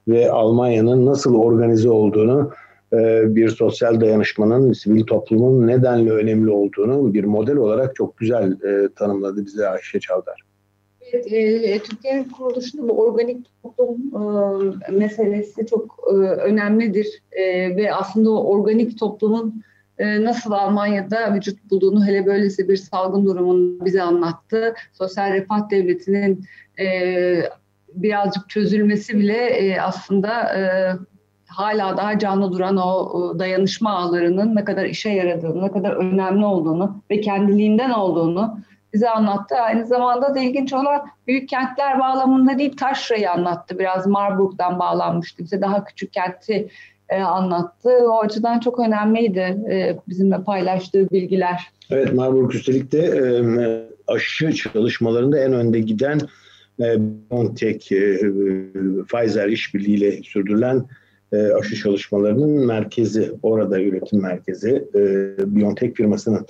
ve 0.08 0.30
Almanya'nın 0.30 1.06
nasıl 1.06 1.34
organize 1.34 1.90
olduğunu 1.90 2.52
e, 2.92 3.34
bir 3.36 3.48
sosyal 3.48 4.00
dayanışmanın, 4.00 4.72
sivil 4.72 5.04
toplumun 5.04 5.66
nedenle 5.66 6.10
önemli 6.10 6.50
olduğunu 6.50 7.14
bir 7.14 7.24
model 7.24 7.56
olarak 7.56 7.96
çok 7.96 8.18
güzel 8.18 8.52
e, 8.52 8.88
tanımladı 8.96 9.46
bize 9.46 9.68
Ayşe 9.68 10.00
Çavdar. 10.00 10.42
Evet, 11.12 11.32
e, 11.32 11.78
Türkiye'nin 11.78 12.24
kuruluşunda 12.24 12.88
bu 12.88 13.02
organik 13.02 13.46
toplum 13.62 13.96
e, 14.88 14.92
meselesi 14.92 15.66
çok 15.66 15.98
e, 16.10 16.14
önemlidir 16.20 17.22
e, 17.32 17.76
ve 17.76 17.94
aslında 17.94 18.30
o 18.30 18.44
organik 18.44 18.98
toplumun 18.98 19.48
e, 19.48 19.67
nasıl 19.98 20.52
Almanya'da 20.52 21.34
vücut 21.34 21.70
bulduğunu 21.70 22.06
hele 22.06 22.26
böylesi 22.26 22.68
bir 22.68 22.76
salgın 22.76 23.26
durumunu 23.26 23.84
bize 23.84 24.02
anlattı. 24.02 24.74
Sosyal 24.92 25.32
refah 25.32 25.70
devletinin 25.70 26.46
e, 26.80 27.42
birazcık 27.94 28.48
çözülmesi 28.48 29.18
bile 29.18 29.46
e, 29.46 29.80
aslında 29.80 30.58
e, 30.58 30.62
hala 31.46 31.96
daha 31.96 32.18
canlı 32.18 32.52
duran 32.52 32.76
o 32.76 33.38
dayanışma 33.38 33.98
ağlarının 33.98 34.56
ne 34.56 34.64
kadar 34.64 34.84
işe 34.84 35.10
yaradığını, 35.10 35.62
ne 35.62 35.72
kadar 35.72 35.92
önemli 35.92 36.44
olduğunu 36.44 37.02
ve 37.10 37.20
kendiliğinden 37.20 37.90
olduğunu 37.90 38.58
bize 38.92 39.10
anlattı. 39.10 39.54
Aynı 39.54 39.86
zamanda 39.86 40.34
da 40.34 40.38
ilginç 40.38 40.72
olan 40.72 41.06
büyük 41.26 41.48
kentler 41.48 41.98
bağlamında 41.98 42.58
değil 42.58 42.76
Taşra'yı 42.76 43.30
anlattı. 43.30 43.78
Biraz 43.78 44.06
Marburg'dan 44.06 44.78
bağlanmıştı. 44.78 45.44
Bize 45.44 45.60
daha 45.60 45.84
küçük 45.84 46.12
kenti 46.12 46.68
e, 47.08 47.20
anlattı. 47.20 47.88
O 47.88 48.20
açıdan 48.20 48.60
çok 48.60 48.78
önemliydi 48.78 49.58
e, 49.70 49.96
bizimle 50.08 50.42
paylaştığı 50.42 51.10
bilgiler. 51.10 51.60
Evet 51.90 52.14
Marburg 52.14 52.54
üstelik 52.54 52.92
de 52.92 52.98
e, 52.98 53.24
aşı 54.12 54.52
çalışmalarında 54.52 55.38
en 55.38 55.52
önde 55.52 55.80
giden 55.80 56.20
e, 56.80 56.96
BioNTech, 57.00 57.92
e, 57.92 58.18
Pfizer 59.08 59.48
işbirliğiyle 59.48 60.22
sürdürülen 60.22 60.84
e, 61.32 61.36
aşı 61.36 61.76
çalışmalarının 61.76 62.66
merkezi, 62.66 63.32
orada 63.42 63.80
üretim 63.80 64.22
merkezi 64.22 64.84
e, 64.94 65.00
BioNTech 65.56 65.94
firmasının. 65.94 66.46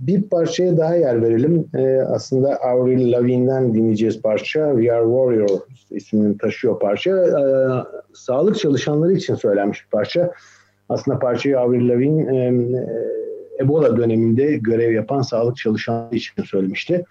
Bir 0.00 0.22
parçaya 0.22 0.76
daha 0.76 0.94
yer 0.94 1.22
verelim. 1.22 1.68
E, 1.74 2.00
aslında 2.00 2.56
Avril 2.56 3.12
Lavigne'den 3.12 3.74
dinleyeceğiz 3.74 4.22
parça. 4.22 4.72
We 4.74 4.92
Are 4.92 5.04
Warrior 5.04 5.60
ismini 5.90 6.38
taşıyor 6.38 6.80
parça. 6.80 7.10
E, 7.10 7.44
sağlık 8.12 8.58
çalışanları 8.58 9.12
için 9.12 9.34
söylenmiş 9.34 9.84
bir 9.84 9.90
parça. 9.90 10.32
Aslında 10.88 11.18
parçayı 11.18 11.58
Avril 11.60 11.88
Lavigne 11.88 12.36
e, 12.36 13.64
Ebola 13.64 13.96
döneminde 13.96 14.56
görev 14.56 14.92
yapan 14.92 15.22
sağlık 15.22 15.56
çalışanları 15.56 16.16
için 16.16 16.42
söylemişti. 16.42 17.04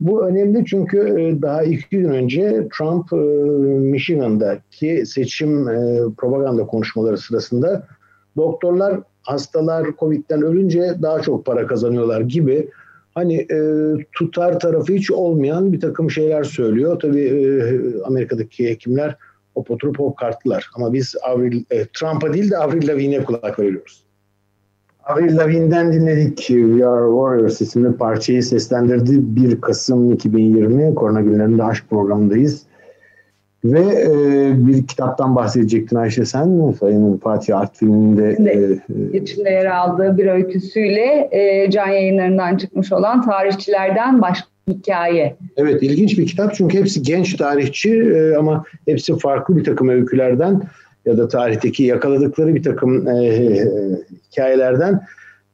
Bu 0.00 0.26
önemli 0.26 0.64
çünkü 0.64 1.38
daha 1.42 1.62
iki 1.62 1.98
gün 1.98 2.08
önce 2.08 2.68
Trump 2.78 3.12
Michigan'daki 3.92 5.06
seçim 5.06 5.64
propaganda 6.16 6.66
konuşmaları 6.66 7.18
sırasında 7.18 7.86
doktorlar 8.36 9.00
hastalar 9.30 9.86
Covid'den 9.98 10.42
ölünce 10.42 10.94
daha 11.02 11.22
çok 11.22 11.46
para 11.46 11.66
kazanıyorlar 11.66 12.20
gibi 12.20 12.68
hani 13.14 13.46
tutar 14.12 14.60
tarafı 14.60 14.92
hiç 14.92 15.10
olmayan 15.10 15.72
bir 15.72 15.80
takım 15.80 16.10
şeyler 16.10 16.44
söylüyor. 16.44 17.00
Tabii 17.00 17.62
Amerika'daki 18.04 18.70
hekimler 18.70 19.16
o 19.54 19.64
oturup 19.68 19.98
hop 19.98 20.18
karttılar. 20.18 20.70
Ama 20.76 20.92
biz 20.92 21.14
Avril, 21.22 21.64
Trump'a 21.92 22.32
değil 22.32 22.50
de 22.50 22.58
Avril 22.58 22.88
Lavigne'e 22.88 23.24
kulak 23.24 23.58
veriyoruz. 23.58 24.04
Avril 25.04 25.36
Lavigne'den 25.36 25.92
dinledik. 25.92 26.36
We 26.36 26.86
Are 26.86 27.06
Warriors 27.10 27.60
isimli 27.60 27.96
parçayı 27.96 28.42
seslendirdi. 28.42 29.12
1 29.36 29.60
Kasım 29.60 30.12
2020 30.12 30.94
Korona 30.94 31.20
günlerinde 31.20 31.64
aşk 31.64 31.90
programındayız. 31.90 32.62
Ve 33.64 33.80
e, 33.80 34.66
bir 34.66 34.86
kitaptan 34.86 35.36
bahsedecektin 35.36 35.96
Ayşe 35.96 36.24
sen. 36.24 36.74
Sayın 36.80 37.16
Fatih 37.16 37.58
Artvin'in 37.58 38.16
de 38.16 38.80
e, 39.12 39.18
içinde 39.18 39.50
yer 39.50 39.66
aldığı 39.66 40.18
bir 40.18 40.26
öyküsüyle 40.26 41.28
e, 41.32 41.70
can 41.70 41.88
yayınlarından 41.88 42.56
çıkmış 42.56 42.92
olan 42.92 43.22
tarihçilerden 43.22 44.22
başka 44.22 44.46
hikaye. 44.68 45.36
Evet 45.56 45.82
ilginç 45.82 46.18
bir 46.18 46.26
kitap 46.26 46.54
çünkü 46.54 46.78
hepsi 46.78 47.02
genç 47.02 47.36
tarihçi 47.36 48.02
e, 48.02 48.36
ama 48.36 48.64
hepsi 48.86 49.18
farklı 49.18 49.56
bir 49.56 49.64
takım 49.64 49.88
öykülerden 49.88 50.62
ya 51.06 51.18
da 51.18 51.28
tarihteki 51.28 51.82
yakaladıkları 51.82 52.54
bir 52.54 52.62
takım 52.62 53.08
e, 53.08 53.26
e, 53.26 53.66
hikayelerden 54.30 55.00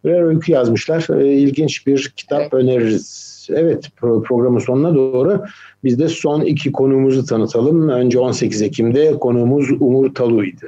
birer 0.05 0.23
öykü 0.23 0.53
yazmışlar. 0.53 1.21
E, 1.21 1.27
ilginç 1.27 1.87
bir 1.87 2.13
kitap 2.17 2.41
evet. 2.41 2.55
öneririz. 2.55 3.26
Evet 3.51 3.89
pro- 4.01 4.23
programın 4.23 4.59
sonuna 4.59 4.95
doğru 4.95 5.45
biz 5.85 5.99
de 5.99 6.09
son 6.09 6.41
iki 6.41 6.73
konuğumuzu 6.73 7.27
tanıtalım. 7.27 7.89
Önce 7.89 8.19
18 8.19 8.63
Ekim'de 8.63 9.19
konuğumuz 9.19 9.71
Umur 9.81 10.15
Talu'ydu. 10.15 10.67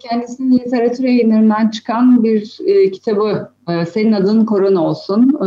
Kendisinin 0.00 0.58
literatür 0.58 1.04
yayınlarından 1.04 1.70
çıkan 1.70 2.24
bir 2.24 2.58
e, 2.66 2.90
kitabı 2.90 3.50
e, 3.68 3.86
Senin 3.86 4.12
Adın 4.12 4.44
Korona 4.44 4.84
Olsun. 4.84 5.36
E, 5.40 5.44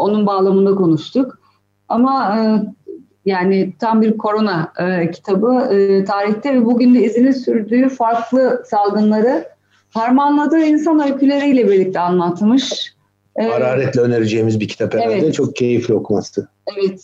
onun 0.00 0.26
bağlamında 0.26 0.74
konuştuk. 0.74 1.38
Ama 1.88 2.38
e, 2.38 2.40
yani 3.24 3.72
tam 3.78 4.02
bir 4.02 4.18
korona 4.18 4.72
e, 4.78 5.10
kitabı 5.10 5.74
e, 5.74 6.04
tarihte 6.04 6.54
ve 6.54 6.64
bugün 6.64 6.94
de 6.94 7.04
izini 7.04 7.32
sürdüğü 7.34 7.88
farklı 7.88 8.62
salgınları 8.66 9.44
harmanladığı 9.90 10.64
insan 10.64 11.00
öyküleriyle 11.00 11.68
birlikte 11.68 12.00
anlatmış. 12.00 12.94
Hararetle 13.38 14.00
önereceğimiz 14.00 14.60
bir 14.60 14.68
kitap 14.68 14.94
herhalde. 14.94 15.18
Evet. 15.18 15.34
Çok 15.34 15.56
keyifli 15.56 15.94
okuması. 15.94 16.48
Evet. 16.76 17.00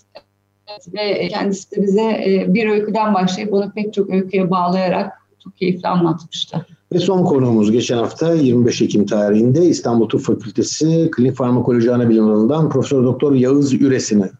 evet. 0.67 0.95
Ve 0.95 1.29
kendisi 1.29 1.77
de 1.77 1.83
bize 1.83 2.03
e, 2.03 2.45
bir 2.49 2.69
öyküden 2.69 3.15
başlayıp 3.15 3.53
onu 3.53 3.73
pek 3.75 3.95
çok 3.95 4.11
öyküye 4.11 4.51
bağlayarak 4.51 5.13
çok 5.45 5.57
keyifli 5.57 5.89
anlatmıştı. 5.89 6.67
Ve 6.93 6.99
son 6.99 7.25
konuğumuz 7.25 7.73
geçen 7.73 7.97
hafta 7.97 8.35
25 8.35 8.83
Ekim 8.83 9.07
tarihinde 9.07 9.65
İstanbul 9.65 10.09
Tıp 10.09 10.21
Fakültesi 10.21 11.11
Klinik 11.11 11.37
Farmakoloji 11.37 11.93
Anabilim 11.93 12.25
Alanı'ndan 12.25 12.71
Profesör 12.71 13.05
Doktor 13.05 13.35
Yağız 13.35 13.75
Üresin'i 13.75 14.31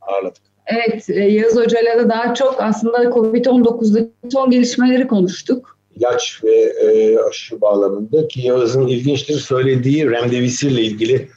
ağırladık. 0.00 0.42
Evet, 0.66 1.10
e, 1.10 1.20
Yağız 1.20 1.56
Hoca'yla 1.56 1.98
da 1.98 2.08
daha 2.08 2.34
çok 2.34 2.62
aslında 2.62 3.02
COVID-19'daki 3.02 4.10
son 4.30 4.50
gelişmeleri 4.50 5.06
konuştuk. 5.06 5.77
İlaç 5.98 6.40
ve 6.44 6.54
e, 6.54 7.18
aşı 7.18 7.60
bağlamında 7.60 8.28
ki 8.28 8.40
Yağız'ın 8.40 8.86
ilginçtir 8.86 9.34
söylediği 9.34 10.10
remdesivir 10.10 10.72
ile 10.72 10.82
ilgili 10.82 11.28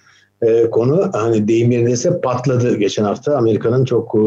e, 0.41 0.69
konu 0.69 1.09
hani 1.13 1.47
deyim 1.47 1.71
yerindeyse 1.71 2.21
patladı 2.21 2.77
geçen 2.77 3.03
hafta. 3.03 3.37
Amerika'nın 3.37 3.85
çok 3.85 4.15
e, 4.15 4.19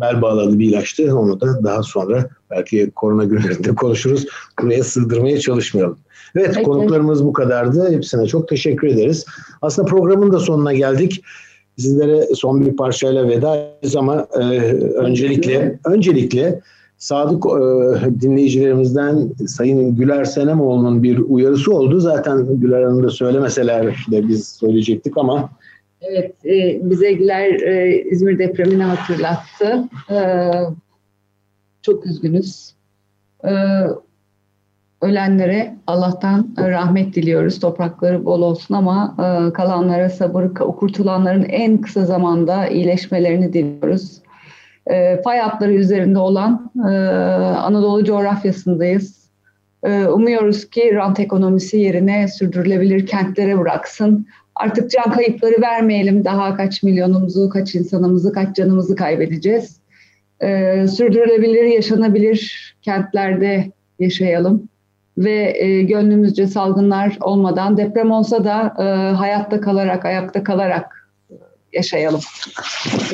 bel 0.00 0.22
bağladığı 0.22 0.58
bir 0.58 0.68
ilaçtı. 0.68 1.18
Onu 1.18 1.40
da 1.40 1.64
daha 1.64 1.82
sonra 1.82 2.28
belki 2.50 2.90
korona 2.90 3.24
günlerinde 3.24 3.74
konuşuruz. 3.74 4.26
Buraya 4.62 4.84
sığdırmaya 4.84 5.40
çalışmayalım. 5.40 5.98
Evet 6.36 6.50
Peki. 6.54 6.62
konuklarımız 6.62 7.24
bu 7.24 7.32
kadardı. 7.32 7.92
Hepsine 7.92 8.26
çok 8.26 8.48
teşekkür 8.48 8.88
ederiz. 8.88 9.26
Aslında 9.62 9.88
programın 9.88 10.32
da 10.32 10.38
sonuna 10.38 10.72
geldik. 10.72 11.24
Sizlere 11.78 12.34
son 12.34 12.66
bir 12.66 12.76
parçayla 12.76 13.28
veda 13.28 13.56
edeceğiz 13.56 13.96
ama 13.96 14.26
e, 14.34 14.40
öncelikle 14.94 15.78
öncelikle 15.84 16.60
sadık 17.02 17.46
e, 17.46 18.20
dinleyicilerimizden 18.20 19.30
Sayın 19.46 19.96
Güler 19.96 20.24
Senemoğlu'nun 20.24 21.02
bir 21.02 21.18
uyarısı 21.18 21.74
oldu. 21.74 22.00
Zaten 22.00 22.60
Güler 22.60 22.82
Hanım 22.82 23.02
da 23.02 23.10
söylemeseler 23.10 24.06
de 24.10 24.28
biz 24.28 24.48
söyleyecektik 24.48 25.18
ama 25.18 25.50
Evet, 26.00 26.34
e, 26.46 26.80
bize 26.90 27.12
Güler 27.12 27.60
e, 27.60 28.02
İzmir 28.02 28.38
depremini 28.38 28.82
hatırlattı. 28.82 29.88
E, 30.10 30.18
çok 31.82 32.06
üzgünüz. 32.06 32.74
E, 33.44 33.52
Ölenlere 35.02 35.76
Allah'tan 35.86 36.48
rahmet 36.58 37.14
diliyoruz. 37.14 37.60
Toprakları 37.60 38.24
bol 38.24 38.42
olsun 38.42 38.74
ama 38.74 39.16
e, 39.18 39.52
kalanlara 39.52 40.10
sabır, 40.10 40.54
kurtulanların 40.54 41.44
en 41.44 41.80
kısa 41.80 42.04
zamanda 42.04 42.66
iyileşmelerini 42.66 43.52
diliyoruz. 43.52 44.22
E, 44.86 45.22
fay 45.22 45.38
hatları 45.38 45.72
üzerinde 45.72 46.18
olan 46.18 46.70
e, 46.76 46.90
Anadolu 47.56 48.04
coğrafyasındayız. 48.04 49.22
umuyoruz 49.86 50.70
ki 50.70 50.94
rant 50.94 51.20
ekonomisi 51.20 51.78
yerine 51.78 52.28
sürdürülebilir 52.28 53.06
kentlere 53.06 53.58
bıraksın. 53.58 54.26
Artık 54.54 54.90
can 54.90 55.12
kayıpları 55.12 55.62
vermeyelim. 55.62 56.24
Daha 56.24 56.56
kaç 56.56 56.82
milyonumuzu, 56.82 57.48
kaç 57.48 57.74
insanımızı, 57.74 58.32
kaç 58.32 58.56
canımızı 58.56 58.96
kaybedeceğiz. 58.96 59.80
sürdürülebilir, 60.96 61.64
yaşanabilir 61.64 62.74
kentlerde 62.82 63.72
yaşayalım 63.98 64.68
ve 65.18 65.58
e, 65.58 65.82
gönlümüzce 65.82 66.46
salgınlar 66.46 67.18
olmadan 67.20 67.76
deprem 67.76 68.10
olsa 68.10 68.44
da 68.44 68.74
e, 68.78 69.14
hayatta 69.14 69.60
kalarak, 69.60 70.04
ayakta 70.04 70.44
kalarak 70.44 71.01
yaşayalım. 71.72 72.20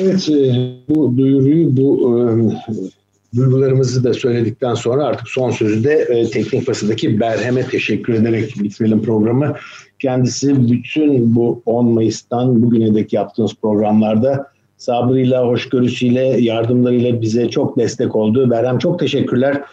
Evet, 0.01 0.29
e, 0.29 0.69
bu 0.89 1.17
duyuruyu, 1.17 1.77
bu 1.77 2.17
e, 2.17 3.37
duygularımızı 3.37 4.03
da 4.03 4.13
söyledikten 4.13 4.73
sonra 4.73 5.05
artık 5.05 5.29
son 5.29 5.51
sözü 5.51 5.83
de 5.83 5.93
e, 5.93 6.29
Teknik 6.29 6.67
Bası'daki 6.67 7.19
Berhem'e 7.19 7.63
teşekkür 7.63 8.13
ederek 8.13 8.53
bitirelim 8.63 9.01
programı. 9.01 9.55
Kendisi 9.99 10.71
bütün 10.71 11.35
bu 11.35 11.61
10 11.65 11.85
Mayıs'tan 11.85 12.61
bugüne 12.63 12.93
dek 12.93 13.13
yaptığımız 13.13 13.55
programlarda 13.61 14.47
sabrıyla, 14.77 15.47
hoşgörüsüyle, 15.47 16.21
yardımlarıyla 16.21 17.21
bize 17.21 17.49
çok 17.49 17.77
destek 17.77 18.15
oldu. 18.15 18.49
Berhem 18.49 18.77
çok 18.77 18.99
teşekkürler 18.99 19.63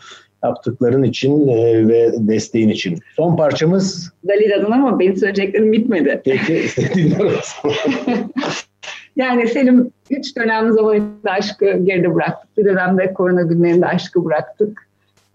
yaptıkların 0.45 1.03
için 1.03 1.49
e, 1.49 1.89
ve 1.89 2.13
desteğin 2.19 2.69
için. 2.69 2.99
Son 3.17 3.37
parçamız... 3.37 4.13
Dalida'dan 4.29 4.71
ama 4.71 4.99
benim 4.99 5.17
söyleyeceklerim 5.17 5.73
bitmedi. 5.73 6.23
Peki 6.25 6.65
dinliyoruz. 6.95 7.57
yani 9.17 9.49
Selim 9.49 9.91
üç 10.11 10.37
dönem 10.37 10.73
zamanında 10.73 11.31
aşkı 11.31 11.65
geride 11.65 12.15
bıraktık. 12.15 12.57
Bir 12.57 12.65
dönemde 12.65 13.13
korona 13.13 13.43
günlerinde 13.43 13.87
aşkı 13.87 14.25
bıraktık. 14.25 14.86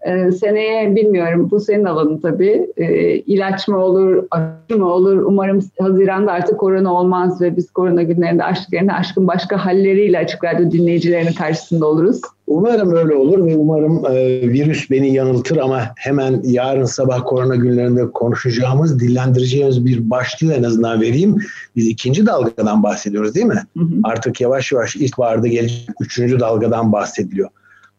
Ee, 0.06 0.32
seneye 0.32 0.96
bilmiyorum 0.96 1.48
bu 1.50 1.60
senin 1.60 1.84
alanın 1.84 2.18
tabii. 2.18 2.66
Ee, 2.76 3.14
ilaç 3.14 3.68
mı 3.68 3.78
olur, 3.78 4.24
aşı 4.30 4.78
mı 4.78 4.86
olur? 4.86 5.16
Umarım 5.16 5.60
Haziran'da 5.78 6.32
artık 6.32 6.58
korona 6.60 6.94
olmaz 6.94 7.40
ve 7.40 7.56
biz 7.56 7.70
korona 7.70 8.02
günlerinde 8.02 8.44
aşk 8.44 8.72
yerine 8.72 8.92
aşkın 8.92 9.26
başka 9.26 9.66
halleriyle 9.66 10.18
açık 10.18 10.44
radyo 10.44 10.70
dinleyicilerinin 10.70 11.32
karşısında 11.32 11.86
oluruz. 11.86 12.20
Umarım 12.46 12.94
öyle 12.94 13.14
olur 13.14 13.46
ve 13.46 13.56
umarım 13.56 14.06
e, 14.06 14.40
virüs 14.48 14.90
beni 14.90 15.14
yanıltır 15.14 15.56
ama 15.56 15.80
hemen 15.96 16.40
yarın 16.44 16.84
sabah 16.84 17.24
korona 17.24 17.56
günlerinde 17.56 18.10
konuşacağımız, 18.10 19.00
dillendireceğimiz 19.00 19.86
bir 19.86 20.10
başlığı 20.10 20.52
en 20.52 20.62
azından 20.62 21.00
vereyim. 21.00 21.36
Biz 21.76 21.86
ikinci 21.86 22.26
dalgadan 22.26 22.82
bahsediyoruz 22.82 23.34
değil 23.34 23.46
mi? 23.46 23.62
Hı 23.78 23.84
hı. 23.84 23.94
Artık 24.04 24.40
yavaş 24.40 24.72
yavaş 24.72 24.96
ilk 24.96 25.18
vardı 25.18 25.46
gelecek 25.46 25.88
üçüncü 26.00 26.40
dalgadan 26.40 26.92
bahsediliyor 26.92 27.48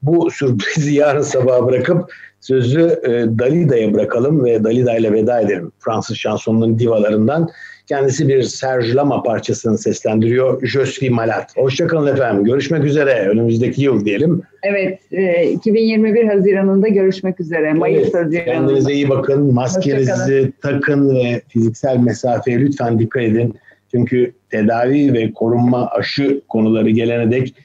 bu 0.03 0.31
sürprizi 0.31 0.93
yarın 0.99 1.21
sabaha 1.21 1.67
bırakıp 1.67 2.11
sözü 2.41 2.81
e, 2.81 3.09
Dalida'ya 3.39 3.93
bırakalım 3.93 4.45
ve 4.45 4.63
Dalida 4.63 4.97
ile 4.97 5.11
veda 5.11 5.41
edelim. 5.41 5.71
Fransız 5.79 6.17
şansonunun 6.17 6.79
divalarından. 6.79 7.49
Kendisi 7.87 8.27
bir 8.27 8.43
Serge 8.43 8.93
Lama 8.93 9.23
parçasını 9.23 9.77
seslendiriyor. 9.77 10.67
Je 10.67 10.85
suis 10.85 11.11
malade. 11.11 11.45
Hoşçakalın 11.55 12.13
efendim. 12.13 12.43
Görüşmek 12.43 12.83
üzere. 12.83 13.27
Önümüzdeki 13.29 13.81
yıl 13.81 14.05
diyelim. 14.05 14.41
Evet. 14.63 14.99
E, 15.11 15.51
2021 15.51 16.27
Haziran'ında 16.27 16.87
görüşmek 16.87 17.39
üzere. 17.39 17.73
Mayıs 17.73 18.03
evet, 18.03 18.13
Haziran'ında. 18.13 18.53
Kendinize 18.53 18.93
iyi 18.93 19.09
bakın. 19.09 19.53
Maskenizi 19.53 20.51
takın 20.61 21.15
ve 21.15 21.41
fiziksel 21.47 21.97
mesafeye 21.97 22.59
lütfen 22.59 22.99
dikkat 22.99 23.23
edin. 23.23 23.55
Çünkü 23.91 24.33
tedavi 24.49 25.13
ve 25.13 25.31
korunma 25.31 25.87
aşı 25.87 26.41
konuları 26.49 26.89
gelene 26.89 27.31
dek 27.31 27.55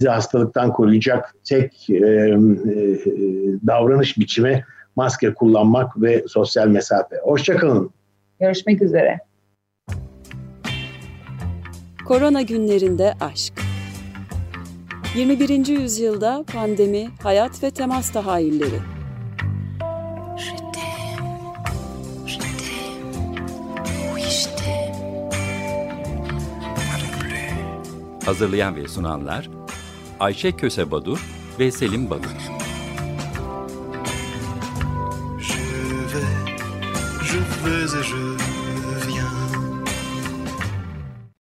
bizi 0.00 0.08
hastalıktan 0.08 0.72
koruyacak 0.72 1.34
tek 1.44 1.90
e, 1.90 1.94
e, 1.94 2.36
davranış 3.66 4.18
biçimi 4.18 4.64
maske 4.96 5.34
kullanmak 5.34 6.02
ve 6.02 6.24
sosyal 6.28 6.68
mesafe. 6.68 7.16
Hoşçakalın. 7.22 7.90
Görüşmek 8.40 8.82
üzere. 8.82 9.18
Korona 12.04 12.42
günlerinde 12.42 13.14
aşk. 13.20 13.52
21. 15.16 15.66
yüzyılda 15.66 16.44
pandemi, 16.52 17.08
hayat 17.22 17.62
ve 17.62 17.70
temas 17.70 18.12
tahayyülleri. 18.12 18.80
Hazırlayan 28.24 28.76
ve 28.76 28.88
sunanlar 28.88 29.50
Ayşe 30.20 30.52
Köse 30.52 30.90
Badur 30.90 31.20
ve 31.58 31.70
Selim 31.70 32.10
Badur. 32.10 32.55